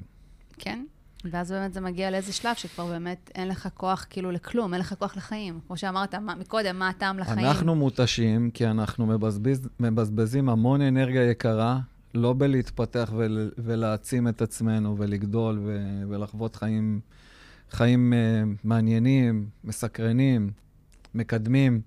כן. 0.59 0.85
ואז 1.31 1.53
באמת 1.53 1.73
זה 1.75 1.81
מגיע 1.81 2.11
לאיזה 2.11 2.33
שלב 2.33 2.55
שכבר 2.55 2.87
באמת 2.87 3.31
אין 3.35 3.49
לך 3.49 3.69
כוח 3.75 4.07
כאילו 4.11 4.31
לכלום, 4.31 4.75
אין 4.75 4.81
לך 4.81 4.95
כוח 4.99 5.17
לחיים. 5.17 5.61
כמו 5.67 5.77
שאמרת 5.77 6.14
מה, 6.14 6.35
מקודם, 6.35 6.79
מה 6.79 6.88
הטעם 6.88 7.19
לחיים? 7.19 7.47
אנחנו 7.47 7.75
מותשים 7.75 8.51
כי 8.51 8.67
אנחנו 8.67 9.07
מבזבז, 9.07 9.69
מבזבזים 9.81 10.49
המון 10.49 10.81
אנרגיה 10.81 11.31
יקרה, 11.31 11.81
לא 12.14 12.35
בלהתפתח 12.38 13.12
ול, 13.16 13.50
ולהעצים 13.59 14.29
את 14.29 14.42
עצמנו 14.42 14.98
ולגדול 14.98 15.61
ו, 15.64 15.79
ולחוות 16.09 16.57
חיים, 16.57 17.00
חיים 17.70 18.12
uh, 18.12 18.59
מעניינים, 18.64 19.48
מסקרנים, 19.64 20.50
מקדמים. 21.14 21.81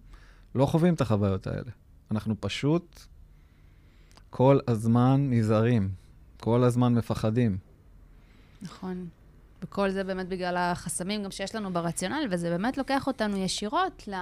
לא 0.56 0.66
חווים 0.66 0.94
את 0.94 1.02
החוויות 1.02 1.48
האלה. 1.48 1.72
אנחנו 2.12 2.36
פשוט 2.40 3.00
כל 4.30 4.60
הזמן 4.68 5.28
נזהרים, 5.30 5.90
כל 6.40 6.64
הזמן 6.64 6.94
מפחדים. 6.94 7.58
נכון. 8.62 9.08
וכל 9.62 9.90
זה 9.90 10.04
באמת 10.04 10.28
בגלל 10.28 10.58
החסמים 10.58 11.24
גם 11.24 11.32
שיש 11.32 11.56
לנו 11.56 11.74
ברציונל, 11.74 12.28
וזה 12.32 12.50
באמת 12.50 12.78
לוקח 12.78 13.08
אותנו 13.08 13.38
ישירות 13.38 14.08
ל... 14.08 14.14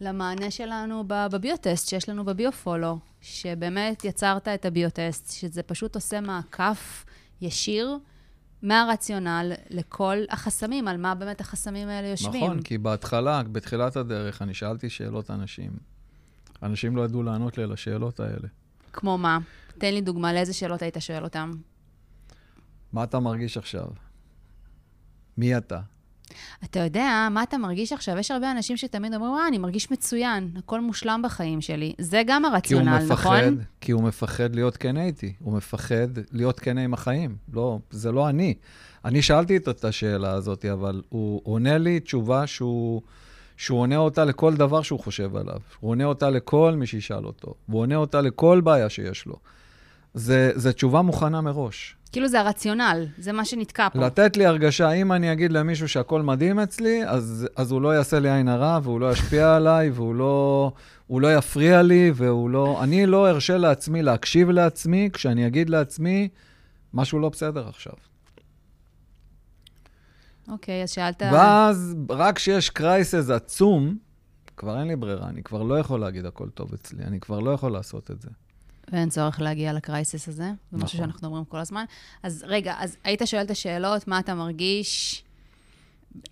למענה 0.00 0.50
שלנו 0.50 1.04
בביוטסט 1.06 1.88
שיש 1.88 2.08
לנו 2.08 2.24
בביופולו, 2.24 2.98
שבאמת 3.20 4.04
יצרת 4.04 4.48
את 4.48 4.64
הביוטסט, 4.64 5.30
שזה 5.32 5.62
פשוט 5.62 5.94
עושה 5.94 6.20
מעקף 6.20 7.04
ישיר 7.40 7.98
מהרציונל 8.62 9.52
לכל 9.70 10.16
החסמים, 10.30 10.88
על 10.88 10.96
מה 10.96 11.14
באמת 11.14 11.40
החסמים 11.40 11.88
האלה 11.88 12.08
יושבים. 12.08 12.44
נכון, 12.44 12.62
כי 12.62 12.78
בהתחלה, 12.78 13.42
בתחילת 13.42 13.96
הדרך, 13.96 14.42
אני 14.42 14.54
שאלתי 14.54 14.90
שאלות 14.90 15.30
אנשים. 15.30 15.70
אנשים 16.62 16.96
לא 16.96 17.04
ידעו 17.04 17.22
לענות 17.22 17.58
לי 17.58 17.64
על 17.64 17.72
השאלות 17.72 18.20
האלה. 18.20 18.48
כמו 18.92 19.18
מה? 19.18 19.38
תן 19.78 19.94
לי 19.94 20.00
דוגמה 20.00 20.32
לאיזה 20.32 20.52
שאלות 20.52 20.82
היית 20.82 20.96
שואל 21.00 21.24
אותם. 21.24 21.50
מה 22.92 23.04
אתה 23.04 23.20
מרגיש 23.20 23.56
עכשיו? 23.56 23.86
מי 25.36 25.56
אתה? 25.56 25.80
אתה 26.64 26.80
יודע, 26.80 27.28
מה 27.30 27.42
אתה 27.42 27.58
מרגיש 27.58 27.92
עכשיו? 27.92 28.18
יש 28.18 28.30
הרבה 28.30 28.50
אנשים 28.50 28.76
שתמיד 28.76 29.14
אומרים, 29.14 29.34
אה, 29.34 29.48
אני 29.48 29.58
מרגיש 29.58 29.90
מצוין, 29.90 30.50
הכל 30.56 30.80
מושלם 30.80 31.20
בחיים 31.24 31.60
שלי. 31.60 31.92
זה 31.98 32.22
גם 32.26 32.42
כי 32.42 32.46
הוא 32.48 32.54
הרציונל, 32.54 32.98
מפחד, 33.04 33.30
נכון? 33.30 33.58
כי 33.80 33.92
הוא 33.92 34.02
מפחד 34.02 34.54
להיות 34.54 34.76
כן 34.76 34.96
איתי. 34.96 35.32
הוא 35.38 35.54
מפחד 35.54 36.08
להיות 36.32 36.60
כן 36.60 36.78
עם 36.78 36.94
החיים. 36.94 37.36
לא, 37.52 37.78
זה 37.90 38.12
לא 38.12 38.28
אני. 38.28 38.54
אני 39.04 39.22
שאלתי 39.22 39.56
את 39.56 39.68
את 39.68 39.84
השאלה 39.84 40.32
הזאת, 40.32 40.64
אבל 40.64 41.02
הוא 41.08 41.40
עונה 41.44 41.78
לי 41.78 42.00
תשובה 42.00 42.46
שהוא, 42.46 43.02
שהוא 43.56 43.80
עונה 43.80 43.96
אותה 43.96 44.24
לכל 44.24 44.54
דבר 44.54 44.82
שהוא 44.82 45.00
חושב 45.00 45.36
עליו. 45.36 45.58
הוא 45.80 45.90
עונה 45.90 46.04
אותה 46.04 46.30
לכל 46.30 46.74
מי 46.76 46.86
שישאל 46.86 47.24
אותו. 47.24 47.54
הוא 47.66 47.80
עונה 47.80 47.96
אותה 47.96 48.20
לכל 48.20 48.60
בעיה 48.60 48.88
שיש 48.88 49.26
לו. 49.26 49.36
זה, 50.14 50.52
זה 50.54 50.72
תשובה 50.72 51.02
מוכנה 51.02 51.40
מראש. 51.40 51.96
כאילו 52.12 52.28
זה 52.28 52.40
הרציונל, 52.40 53.06
זה 53.18 53.32
מה 53.32 53.44
שנתקע 53.44 53.88
פה. 53.88 54.06
לתת 54.06 54.36
לי 54.36 54.46
הרגשה, 54.46 54.92
אם 54.92 55.12
אני 55.12 55.32
אגיד 55.32 55.52
למישהו 55.52 55.88
שהכל 55.88 56.22
מדהים 56.22 56.58
אצלי, 56.58 57.06
אז, 57.06 57.48
אז 57.56 57.70
הוא 57.70 57.82
לא 57.82 57.94
יעשה 57.96 58.18
לי 58.18 58.30
עין 58.30 58.48
הרע, 58.48 58.78
והוא 58.82 59.00
לא 59.00 59.12
ישפיע 59.12 59.54
עליי, 59.56 59.90
והוא 59.90 60.14
לא, 60.14 60.72
לא 61.10 61.34
יפריע 61.34 61.82
לי, 61.82 62.12
והוא 62.14 62.50
לא... 62.50 62.80
אני 62.82 63.06
לא 63.06 63.28
ארשה 63.28 63.56
לעצמי 63.56 64.02
להקשיב 64.02 64.50
לעצמי 64.50 65.10
כשאני 65.12 65.46
אגיד 65.46 65.70
לעצמי, 65.70 66.28
משהו 66.94 67.18
לא 67.18 67.28
בסדר 67.28 67.68
עכשיו. 67.68 67.92
אוקיי, 70.48 70.82
אז 70.82 70.90
שאלת... 70.90 71.22
ואז, 71.22 71.96
רק 72.10 72.36
כשיש 72.36 72.70
קרייסס 72.70 73.30
עצום, 73.30 73.96
כבר 74.56 74.80
אין 74.80 74.88
לי 74.88 74.96
ברירה, 74.96 75.28
אני 75.28 75.42
כבר 75.42 75.62
לא 75.62 75.78
יכול 75.78 76.00
להגיד 76.00 76.26
הכל 76.26 76.48
טוב 76.48 76.72
אצלי, 76.74 77.04
אני 77.04 77.20
כבר 77.20 77.40
לא 77.40 77.50
יכול 77.50 77.72
לעשות 77.72 78.10
את 78.10 78.20
זה. 78.20 78.28
ואין 78.92 79.08
צורך 79.08 79.40
להגיע 79.40 79.72
לקרייסיס 79.72 80.28
הזה. 80.28 80.42
זה 80.42 80.52
משהו 80.72 80.86
נכון. 80.86 80.88
שאנחנו 80.88 81.28
אומרים 81.28 81.44
כל 81.44 81.58
הזמן. 81.58 81.84
אז 82.22 82.44
רגע, 82.46 82.74
אז 82.78 82.96
היית 83.04 83.22
שואל 83.24 83.42
את 83.42 83.50
השאלות, 83.50 84.08
מה 84.08 84.18
אתה 84.18 84.34
מרגיש? 84.34 85.24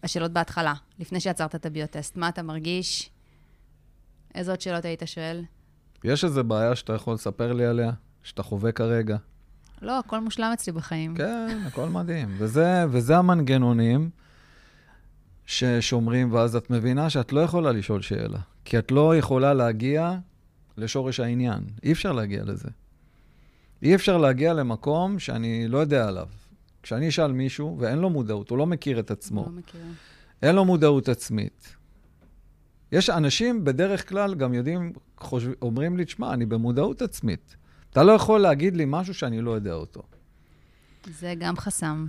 השאלות 0.02 0.32
בהתחלה, 0.32 0.74
לפני 0.98 1.20
שיצרת 1.20 1.54
את 1.54 1.66
הביוטסט. 1.66 2.16
מה 2.16 2.28
אתה 2.28 2.42
מרגיש? 2.42 3.10
איזה 4.34 4.50
עוד 4.50 4.60
שאלות 4.60 4.84
היית 4.84 5.02
שואל? 5.06 5.44
יש 6.04 6.24
איזו 6.24 6.44
בעיה 6.44 6.76
שאתה 6.76 6.92
יכול 6.92 7.14
לספר 7.14 7.52
לי 7.52 7.66
עליה, 7.66 7.90
שאתה 8.22 8.42
חווה 8.42 8.72
כרגע? 8.72 9.16
לא, 9.82 9.98
הכל 9.98 10.20
מושלם 10.20 10.50
אצלי 10.54 10.72
בחיים. 10.72 11.14
כן, 11.16 11.58
הכל 11.66 11.88
מדהים. 11.88 12.34
וזה, 12.38 12.84
וזה 12.90 13.16
המנגנונים 13.16 14.10
ששומרים, 15.46 16.32
ואז 16.32 16.56
את 16.56 16.70
מבינה 16.70 17.10
שאת 17.10 17.32
לא 17.32 17.40
יכולה 17.40 17.72
לשאול 17.72 18.02
שאלה. 18.02 18.38
כי 18.64 18.78
את 18.78 18.90
לא 18.90 19.16
יכולה 19.16 19.54
להגיע 19.54 20.18
לשורש 20.78 21.20
העניין. 21.20 21.60
אי 21.82 21.92
אפשר 21.92 22.12
להגיע 22.12 22.44
לזה. 22.44 22.68
אי 23.82 23.94
אפשר 23.94 24.16
להגיע 24.16 24.54
למקום 24.54 25.18
שאני 25.18 25.68
לא 25.68 25.78
יודע 25.78 26.08
עליו. 26.08 26.28
כשאני 26.82 27.08
אשאל 27.08 27.32
מישהו, 27.32 27.76
ואין 27.78 27.98
לו 27.98 28.10
מודעות, 28.10 28.50
הוא 28.50 28.58
לא 28.58 28.66
מכיר 28.66 29.00
את 29.00 29.10
עצמו, 29.10 29.42
לא 29.42 29.52
מכירה. 29.52 29.84
אין 30.42 30.54
לו 30.54 30.64
מודעות 30.64 31.08
עצמית. 31.08 31.76
יש 32.92 33.10
אנשים 33.10 33.64
בדרך 33.64 34.08
כלל 34.08 34.34
גם 34.34 34.54
יודעים, 34.54 34.92
חושב, 35.18 35.50
אומרים 35.62 35.96
לי, 35.96 36.04
תשמע, 36.04 36.34
אני 36.34 36.46
במודעות 36.46 37.02
עצמית. 37.02 37.56
אתה 37.90 38.02
לא 38.02 38.12
יכול 38.12 38.40
להגיד 38.40 38.76
לי 38.76 38.84
משהו 38.86 39.14
שאני 39.14 39.40
לא 39.40 39.50
יודע 39.50 39.72
אותו. 39.72 40.02
זה 41.10 41.34
גם 41.38 41.56
חסם. 41.56 42.06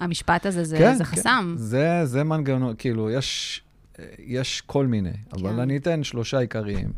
המשפט 0.00 0.46
הזה, 0.46 0.64
זה, 0.64 0.78
כן, 0.78 0.94
זה 0.94 1.04
כן. 1.04 1.10
חסם. 1.10 1.54
זה, 1.58 2.00
זה 2.04 2.24
מנגנון, 2.24 2.74
כאילו, 2.78 3.10
יש, 3.10 3.62
יש 4.18 4.60
כל 4.60 4.86
מיני, 4.86 5.12
אבל 5.32 5.52
כן. 5.52 5.58
אני 5.58 5.76
אתן 5.76 6.04
שלושה 6.04 6.38
עיקריים. 6.38 6.92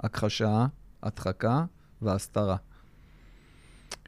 הכחשה, 0.00 0.66
הדחקה 1.02 1.64
והסתרה. 2.02 2.56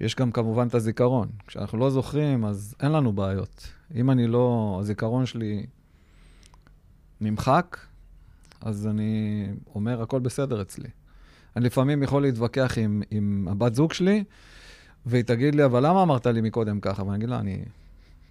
יש 0.01 0.15
גם 0.15 0.33
כמובן 0.33 0.67
את 0.67 0.75
הזיכרון. 0.75 1.29
כשאנחנו 1.47 1.79
לא 1.79 1.91
זוכרים, 1.91 2.45
אז 2.45 2.75
אין 2.81 2.93
לנו 2.93 3.13
בעיות. 3.13 3.69
אם 3.95 4.11
אני 4.11 4.27
לא, 4.27 4.79
הזיכרון 4.81 5.27
שלי 5.27 5.67
נמחק, 7.21 7.77
אז 8.61 8.87
אני 8.87 9.45
אומר, 9.75 10.03
הכל 10.03 10.21
בסדר 10.21 10.63
אצלי. 10.63 10.89
אני 11.57 11.67
לפעמים 11.67 12.03
יכול 12.03 12.23
להתווכח 12.23 12.79
עם, 12.79 13.03
עם 13.11 13.49
הבת 13.51 13.75
זוג 13.75 13.93
שלי, 13.93 14.25
והיא 15.07 15.23
תגיד 15.23 15.55
לי, 15.55 15.65
אבל 15.65 15.87
למה 15.87 16.03
אמרת 16.03 16.27
לי 16.27 16.41
מקודם 16.41 16.81
ככה? 16.81 17.03
ואני 17.03 17.17
אגיד 17.17 17.29
לה, 17.29 17.39
אני 17.39 17.65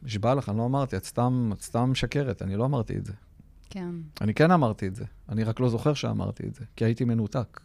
נשבע 0.04 0.36
לך, 0.36 0.50
אני 0.50 0.58
לא 0.58 0.66
אמרתי, 0.66 0.98
את 0.98 1.06
סתם, 1.06 1.50
את 1.54 1.62
סתם 1.62 1.90
משקרת, 1.92 2.42
אני 2.42 2.56
לא 2.56 2.66
אמרתי 2.66 2.98
את 2.98 3.06
זה. 3.06 3.14
כן. 3.70 3.90
אני 4.22 4.34
כן 4.34 4.52
אמרתי 4.52 4.88
את 4.88 4.96
זה, 4.96 5.06
אני 5.30 5.44
רק 5.44 5.60
לא 5.60 5.70
זוכר 5.70 5.94
שאמרתי 5.94 6.48
את 6.48 6.56
זה, 6.56 6.66
כי 6.76 6.86
הייתי 6.86 7.06
מנותק. 7.06 7.60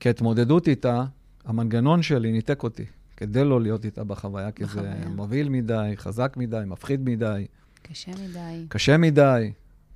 כי 0.00 0.08
ההתמודדות 0.08 0.68
איתה, 0.68 1.04
המנגנון 1.44 2.02
שלי 2.02 2.32
ניתק 2.32 2.62
אותי, 2.62 2.84
כדי 3.16 3.44
לא 3.44 3.60
להיות 3.60 3.84
איתה 3.84 4.04
בחוויה, 4.04 4.52
כי 4.52 4.64
בחוויה. 4.64 4.96
זה 5.02 5.08
מבהיל 5.08 5.48
מדי, 5.48 5.92
חזק 5.96 6.34
מדי, 6.36 6.62
מפחיד 6.66 7.04
מדי, 7.04 7.46
קשה 7.82 8.12
מדי. 8.12 8.66
קשה 8.68 8.96
מדי, 8.96 9.52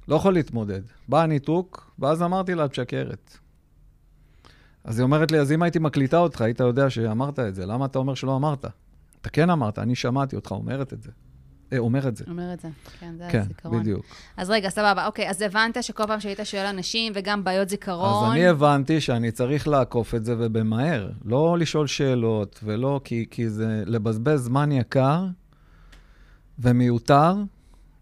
לא 0.08 0.16
יכול 0.16 0.34
להתמודד. 0.34 0.80
בא 1.08 1.22
הניתוק, 1.22 1.90
ואז 1.98 2.22
אמרתי 2.22 2.54
לה, 2.54 2.64
את 2.64 2.70
משקרת. 2.70 3.38
אז 4.84 4.98
היא 4.98 5.04
אומרת 5.04 5.32
לי, 5.32 5.38
אז 5.40 5.52
אם 5.52 5.62
הייתי 5.62 5.78
מקליטה 5.78 6.18
אותך, 6.18 6.40
היית 6.40 6.60
יודע 6.60 6.90
שאמרת 6.90 7.38
את 7.38 7.54
זה, 7.54 7.66
למה 7.66 7.86
אתה 7.86 7.98
אומר 7.98 8.14
שלא 8.14 8.36
אמרת? 8.36 8.64
אתה 9.20 9.30
כן 9.30 9.50
אמרת, 9.50 9.78
אני 9.78 9.94
שמעתי 9.94 10.36
אותך 10.36 10.50
אומרת 10.50 10.92
את 10.92 11.02
זה. 11.02 11.10
אה, 11.72 11.78
אומר 11.78 12.08
את 12.08 12.16
זה. 12.16 12.24
אומר 12.28 12.52
את 12.52 12.60
זה. 12.60 12.68
כן, 13.00 13.14
זה 13.18 13.28
כן, 13.30 13.40
הזיכרון. 13.40 13.80
בדיוק. 13.80 14.04
אז 14.36 14.50
רגע, 14.50 14.68
סבבה. 14.68 15.06
אוקיי, 15.06 15.30
אז 15.30 15.42
הבנת 15.42 15.82
שכל 15.82 16.06
פעם 16.06 16.20
שהיית 16.20 16.40
שואל 16.44 16.66
אנשים, 16.66 17.12
וגם 17.16 17.44
בעיות 17.44 17.68
זיכרון... 17.68 18.26
אז 18.26 18.32
אני 18.32 18.46
הבנתי 18.46 19.00
שאני 19.00 19.30
צריך 19.30 19.68
לעקוף 19.68 20.14
את 20.14 20.24
זה 20.24 20.34
ובמהר. 20.38 21.10
לא 21.24 21.58
לשאול 21.58 21.86
שאלות, 21.86 22.60
ולא 22.64 23.00
כי, 23.04 23.26
כי 23.30 23.50
זה 23.50 23.82
לבזבז 23.86 24.40
זמן 24.40 24.72
יקר 24.72 25.26
ומיותר, 26.58 27.34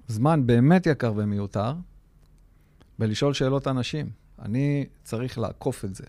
זמן 0.09 0.46
באמת 0.46 0.87
יקר 0.87 1.12
ומיותר, 1.16 1.75
ולשאול 2.98 3.35
שאלות 3.35 3.68
אנשים. 3.68 4.07
אני 4.42 4.87
צריך 5.05 5.38
לעקוף 5.38 5.85
את 5.85 5.94
זה. 5.94 6.05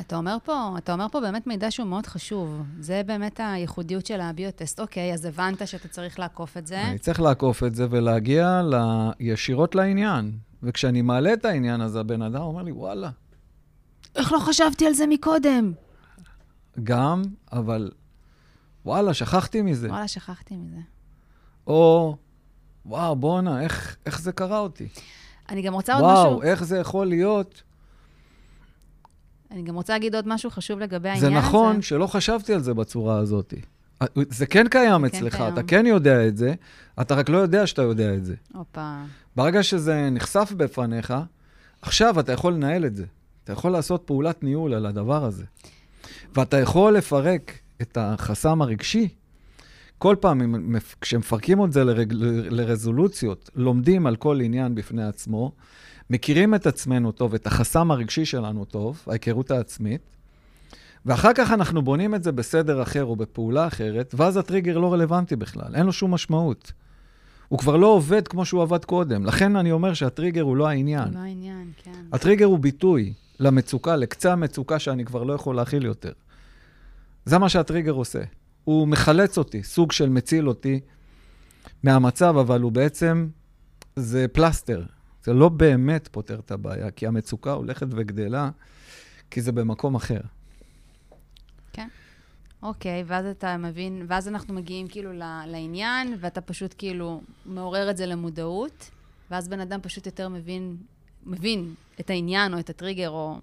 אתה 0.00 0.16
אומר 0.16 0.36
פה, 0.44 0.74
אתה 0.78 0.92
אומר 0.92 1.06
פה 1.12 1.20
באמת 1.20 1.46
מידע 1.46 1.70
שהוא 1.70 1.86
מאוד 1.86 2.06
חשוב. 2.06 2.62
זה 2.80 3.02
באמת 3.06 3.40
הייחודיות 3.42 4.06
של 4.06 4.20
הביוטסט. 4.20 4.80
אוקיי, 4.80 5.14
אז 5.14 5.24
הבנת 5.24 5.68
שאתה 5.68 5.88
צריך 5.88 6.18
לעקוף 6.18 6.56
את 6.56 6.66
זה. 6.66 6.82
אני 6.82 6.98
צריך 6.98 7.20
לעקוף 7.20 7.64
את 7.64 7.74
זה 7.74 7.86
ולהגיע 7.90 8.62
ל... 8.62 8.74
ישירות 9.20 9.74
לעניין. 9.74 10.32
וכשאני 10.62 11.02
מעלה 11.02 11.32
את 11.32 11.44
העניין, 11.44 11.80
אז 11.80 11.96
הבן 11.96 12.22
אדם 12.22 12.40
אומר 12.40 12.62
לי, 12.62 12.72
וואלה, 12.72 13.10
איך 14.16 14.32
לא 14.32 14.38
חשבתי 14.38 14.86
על 14.86 14.92
זה 14.92 15.06
מקודם? 15.06 15.72
גם, 16.82 17.22
אבל 17.52 17.90
וואלה, 18.84 19.14
שכחתי 19.14 19.62
מזה. 19.62 19.88
וואלה, 19.88 20.08
שכחתי 20.08 20.56
מזה. 20.56 20.80
או, 21.66 22.16
וואו, 22.86 23.16
בואנה, 23.16 23.62
איך, 23.62 23.96
איך 24.06 24.20
זה 24.20 24.32
קרה 24.32 24.58
אותי? 24.58 24.88
אני 25.48 25.62
גם 25.62 25.74
רוצה 25.74 25.94
עוד 25.94 26.02
וואו, 26.02 26.26
משהו... 26.26 26.42
איך 26.42 26.64
זה 26.64 26.78
יכול 26.78 27.06
להיות? 27.06 27.62
אני 29.50 29.62
גם 29.62 29.74
רוצה 29.74 29.92
להגיד 29.92 30.14
עוד 30.14 30.28
משהו 30.28 30.50
חשוב 30.50 30.78
לגבי 30.78 31.08
העניין 31.08 31.32
זה 31.32 31.38
הזה. 31.38 31.48
נכון 31.48 31.82
שלא 31.82 32.06
חשבתי 32.06 32.54
על 32.54 32.62
זה 32.62 32.74
בצורה 32.74 33.18
הזאת. 33.18 33.54
זה 34.16 34.46
כן 34.46 34.68
קיים 34.68 35.04
זה 35.04 35.10
כן 35.10 35.16
אצלך, 35.16 35.36
קיים. 35.36 35.54
אתה 35.54 35.62
כן 35.62 35.86
יודע 35.86 36.26
את 36.26 36.36
זה, 36.36 36.54
אתה 37.00 37.14
רק 37.14 37.28
לא 37.28 37.38
יודע 37.38 37.66
שאתה 37.66 37.82
יודע 37.82 38.14
את 38.14 38.24
זה. 38.24 38.34
הופה. 38.54 38.96
ברגע 39.36 39.62
שזה 39.62 40.10
נחשף 40.10 40.52
בפניך, 40.56 41.14
עכשיו 41.82 42.20
אתה 42.20 42.32
יכול 42.32 42.52
לנהל 42.52 42.86
את 42.86 42.96
זה. 42.96 43.04
אתה 43.44 43.52
יכול 43.52 43.70
לעשות 43.70 44.02
פעולת 44.04 44.42
ניהול 44.42 44.74
על 44.74 44.86
הדבר 44.86 45.24
הזה. 45.24 45.44
ואתה 46.36 46.60
יכול 46.60 46.96
לפרק 46.96 47.52
את 47.82 47.98
החסם 48.00 48.62
הרגשי. 48.62 49.08
כל 49.98 50.16
פעם, 50.20 50.54
כשמפרקים 51.00 51.64
את 51.64 51.72
זה 51.72 51.84
לרג, 51.84 52.12
לרזולוציות, 52.50 53.50
לומדים 53.54 54.06
על 54.06 54.16
כל 54.16 54.40
עניין 54.40 54.74
בפני 54.74 55.04
עצמו, 55.04 55.52
מכירים 56.10 56.54
את 56.54 56.66
עצמנו 56.66 57.12
טוב, 57.12 57.34
את 57.34 57.46
החסם 57.46 57.90
הרגשי 57.90 58.24
שלנו 58.24 58.64
טוב, 58.64 59.02
ההיכרות 59.06 59.50
העצמית, 59.50 60.00
ואחר 61.06 61.32
כך 61.34 61.50
אנחנו 61.52 61.82
בונים 61.82 62.14
את 62.14 62.22
זה 62.22 62.32
בסדר 62.32 62.82
אחר 62.82 63.04
או 63.04 63.16
בפעולה 63.16 63.66
אחרת, 63.66 64.14
ואז 64.18 64.36
הטריגר 64.36 64.78
לא 64.78 64.92
רלוונטי 64.92 65.36
בכלל, 65.36 65.74
אין 65.74 65.86
לו 65.86 65.92
שום 65.92 66.14
משמעות. 66.14 66.72
הוא 67.48 67.58
כבר 67.58 67.76
לא 67.76 67.86
עובד 67.86 68.28
כמו 68.28 68.44
שהוא 68.44 68.62
עבד 68.62 68.84
קודם. 68.84 69.24
לכן 69.24 69.56
אני 69.56 69.72
אומר 69.72 69.94
שהטריגר 69.94 70.42
הוא 70.42 70.56
לא 70.56 70.68
העניין. 70.68 71.14
לא 71.14 71.18
העניין, 71.18 71.70
כן. 71.82 71.92
הטריגר 72.12 72.44
הוא 72.44 72.58
ביטוי 72.58 73.12
למצוקה, 73.40 73.96
לקצה 73.96 74.32
המצוקה 74.32 74.78
שאני 74.78 75.04
כבר 75.04 75.22
לא 75.22 75.32
יכול 75.32 75.56
להכיל 75.56 75.84
יותר. 75.84 76.12
זה 77.24 77.38
מה 77.38 77.48
שהטריגר 77.48 77.92
עושה. 77.92 78.22
הוא 78.64 78.88
מחלץ 78.88 79.38
אותי, 79.38 79.62
סוג 79.62 79.92
של 79.92 80.08
מציל 80.08 80.48
אותי 80.48 80.80
מהמצב, 81.82 82.36
אבל 82.40 82.60
הוא 82.60 82.72
בעצם, 82.72 83.28
זה 83.96 84.26
פלסטר. 84.32 84.82
זה 85.26 85.32
לא 85.32 85.48
באמת 85.48 86.08
פותר 86.08 86.38
את 86.38 86.50
הבעיה, 86.50 86.90
כי 86.90 87.06
המצוקה 87.06 87.52
הולכת 87.52 87.86
וגדלה, 87.90 88.50
כי 89.30 89.42
זה 89.42 89.52
במקום 89.52 89.94
אחר. 89.94 90.20
אוקיי, 92.62 93.04
ואז 93.06 93.26
אתה 93.26 93.56
מבין, 93.56 94.04
ואז 94.08 94.28
אנחנו 94.28 94.54
מגיעים 94.54 94.88
כאילו 94.88 95.12
לעניין, 95.46 96.16
ואתה 96.20 96.40
פשוט 96.40 96.74
כאילו 96.78 97.20
מעורר 97.46 97.90
את 97.90 97.96
זה 97.96 98.06
למודעות, 98.06 98.90
ואז 99.30 99.48
בן 99.48 99.60
אדם 99.60 99.80
פשוט 99.82 100.06
יותר 100.06 100.28
מבין, 100.28 100.76
מבין 101.26 101.74
את 102.00 102.10
העניין 102.10 102.54
או 102.54 102.58
את 102.58 102.70
הטריגר, 102.70 103.10
או... 103.10 103.38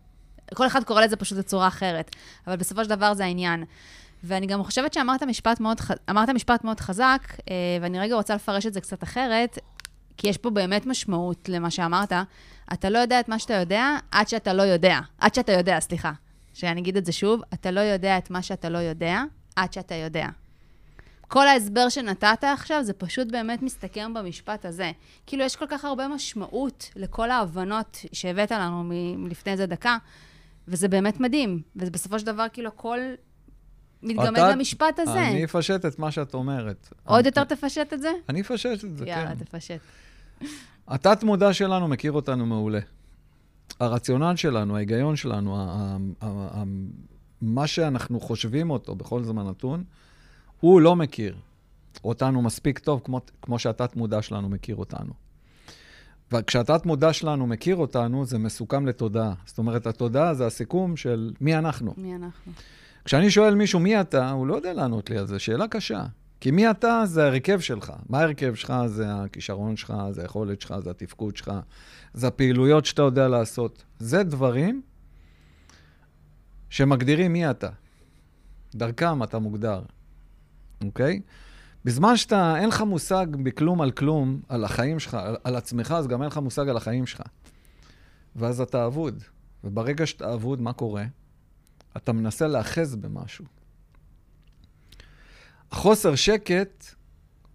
כל 0.54 0.67
אחד 0.67 0.84
קורא 0.84 1.02
לזה 1.02 1.15
פשוט 1.15 1.38
בצורה 1.38 1.67
אחרת, 1.67 2.15
אבל 2.48 2.56
בסופו 2.56 2.84
של 2.84 2.89
דבר 2.89 3.13
זה 3.13 3.24
העניין. 3.24 3.63
ואני 4.24 4.48
גם 4.48 4.63
חושבת 4.63 4.93
שאמרת 4.93 5.24
משפט 5.24 5.60
מאוד, 5.60 5.78
אמרת 6.10 6.30
משפט 6.30 6.63
מאוד 6.63 6.80
חזק, 6.80 7.28
אה, 7.50 7.56
ואני 7.82 8.00
רגע 8.00 8.15
רוצה 8.15 8.36
לפרש 8.36 8.65
את 8.65 8.74
זה 8.74 8.82
קצת 8.82 9.04
אחרת, 9.04 9.60
כי 10.17 10.30
יש 10.30 10.38
פה 10.38 10.49
באמת 10.49 10.86
משמעות 10.86 11.49
למה 11.49 11.71
שאמרת. 11.71 12.13
אתה 12.73 12.89
לא 12.89 12.99
יודע 12.99 13.19
את 13.19 13.30
מה 13.30 13.39
שאתה 13.39 13.54
יודע 13.54 13.97
עד 14.12 14.28
שאתה 14.28 14.54
לא 14.54 14.62
יודע. 14.62 14.99
עד 15.17 15.36
שאתה 15.36 15.52
יודע, 15.52 15.80
סליחה. 15.80 16.12
שאני 16.54 16.82
אגיד 16.82 16.97
את 16.97 17.06
זה 17.06 17.12
שוב, 17.12 17.41
אתה 17.54 17.71
לא 17.71 17.80
יודע 17.80 18.17
את 18.17 18.30
מה 18.30 18.41
שאתה 18.41 18.69
לא 18.69 18.78
יודע 18.78 19.23
עד 19.56 19.73
שאתה 19.73 19.95
יודע. 19.95 20.28
כל 21.28 21.47
ההסבר 21.47 21.89
שנתת 21.89 22.43
עכשיו, 22.43 22.84
זה 22.84 22.93
פשוט 22.93 23.28
באמת 23.32 23.62
מסתכם 23.62 24.13
במשפט 24.13 24.65
הזה. 24.65 24.91
כאילו, 25.26 25.43
יש 25.43 25.56
כל 25.56 25.65
כך 25.69 25.86
הרבה 25.86 26.08
משמעות 26.08 26.89
לכל 26.95 27.32
ההבנות 27.32 27.97
שהבאת 28.12 28.52
לנו 28.52 28.84
מלפני 29.17 29.52
איזה 29.52 29.65
דקה, 29.65 29.97
וזה 30.67 30.88
באמת 30.88 31.19
מדהים. 31.19 31.62
ובסופו 31.76 32.19
של 32.19 32.26
דבר, 32.26 32.45
כאילו, 32.54 32.67
הכל 32.67 32.99
מתגמד 34.03 34.39
למשפט 34.39 34.99
הזה. 34.99 35.27
אני 35.27 35.43
אפשט 35.43 35.85
את 35.85 35.99
מה 35.99 36.11
שאת 36.11 36.33
אומרת. 36.33 36.93
עוד 37.05 37.25
יותר 37.25 37.43
תפשט 37.43 37.93
את 37.93 38.01
זה? 38.01 38.11
אני 38.29 38.41
אפשט 38.41 38.83
את 38.85 38.97
זה, 38.97 39.05
יאללה, 39.07 39.35
כן. 39.35 39.43
תפשט. 39.43 39.79
התת-מודע 40.87 41.53
שלנו 41.53 41.87
מכיר 41.87 42.11
אותנו 42.11 42.45
מעולה. 42.45 42.79
הרציונל 43.79 44.35
שלנו, 44.35 44.75
ההיגיון 44.75 45.15
שלנו, 45.15 45.57
מה 47.41 47.67
שאנחנו 47.67 48.19
חושבים 48.19 48.69
אותו 48.69 48.95
בכל 48.95 49.23
זמן 49.23 49.47
נתון, 49.47 49.83
הוא 50.59 50.81
לא 50.81 50.95
מכיר 50.95 51.35
אותנו 52.03 52.41
מספיק 52.41 52.79
טוב 52.79 53.01
כמו, 53.03 53.21
כמו 53.41 53.59
שהתת-מודע 53.59 54.21
שלנו 54.21 54.49
מכיר 54.49 54.75
אותנו. 54.75 55.13
וכשהתת 56.31 56.85
מודע 56.85 57.13
שלנו 57.13 57.47
מכיר 57.47 57.75
אותנו, 57.75 58.25
זה 58.25 58.37
מסוכם 58.37 58.85
לתודעה. 58.85 59.33
זאת 59.45 59.57
אומרת, 59.57 59.87
התודעה 59.87 60.33
זה 60.33 60.45
הסיכום 60.45 60.97
של 60.97 61.33
מי 61.41 61.55
אנחנו. 61.55 61.93
מי 61.97 62.15
אנחנו? 62.15 62.51
כשאני 63.05 63.31
שואל 63.31 63.55
מישהו 63.55 63.79
מי 63.79 64.01
אתה, 64.01 64.31
הוא 64.31 64.47
לא 64.47 64.55
יודע 64.55 64.73
לענות 64.73 65.09
לי 65.09 65.17
על 65.17 65.27
זה, 65.27 65.39
שאלה 65.39 65.67
קשה. 65.67 66.05
כי 66.39 66.51
מי 66.51 66.71
אתה 66.71 67.01
זה 67.05 67.23
ההרכב 67.23 67.59
שלך. 67.59 67.93
מה 68.09 68.19
ההרכב 68.19 68.55
שלך? 68.55 68.73
זה 68.85 69.15
הכישרון 69.15 69.75
שלך, 69.75 69.93
זה 70.11 70.21
היכולת 70.21 70.61
שלך, 70.61 70.75
זה 70.79 70.89
התפקוד 70.89 71.37
שלך, 71.37 71.51
זה 72.13 72.27
הפעילויות 72.27 72.85
שאתה 72.85 73.01
יודע 73.01 73.27
לעשות. 73.27 73.83
זה 73.99 74.23
דברים 74.23 74.81
שמגדירים 76.69 77.33
מי 77.33 77.49
אתה. 77.49 77.69
דרכם 78.75 79.23
אתה 79.23 79.39
מוגדר, 79.39 79.81
אוקיי? 80.83 81.21
בזמן 81.85 82.17
שאתה, 82.17 82.55
אין 82.59 82.69
לך 82.69 82.81
מושג 82.81 83.25
בכלום 83.43 83.81
על 83.81 83.91
כלום, 83.91 84.41
על 84.49 84.63
החיים 84.63 84.99
שלך, 84.99 85.13
על, 85.13 85.35
על 85.43 85.55
עצמך, 85.55 85.91
אז 85.91 86.07
גם 86.07 86.21
אין 86.21 86.27
לך 86.27 86.37
מושג 86.37 86.69
על 86.69 86.77
החיים 86.77 87.05
שלך. 87.05 87.21
ואז 88.35 88.61
אתה 88.61 88.85
אבוד. 88.85 89.23
וברגע 89.63 90.05
שאתה 90.05 90.33
אבוד, 90.33 90.61
מה 90.61 90.73
קורה? 90.73 91.05
אתה 91.97 92.13
מנסה 92.13 92.47
להאחז 92.47 92.95
במשהו. 92.95 93.45
החוסר 95.71 96.15
שקט 96.15 96.86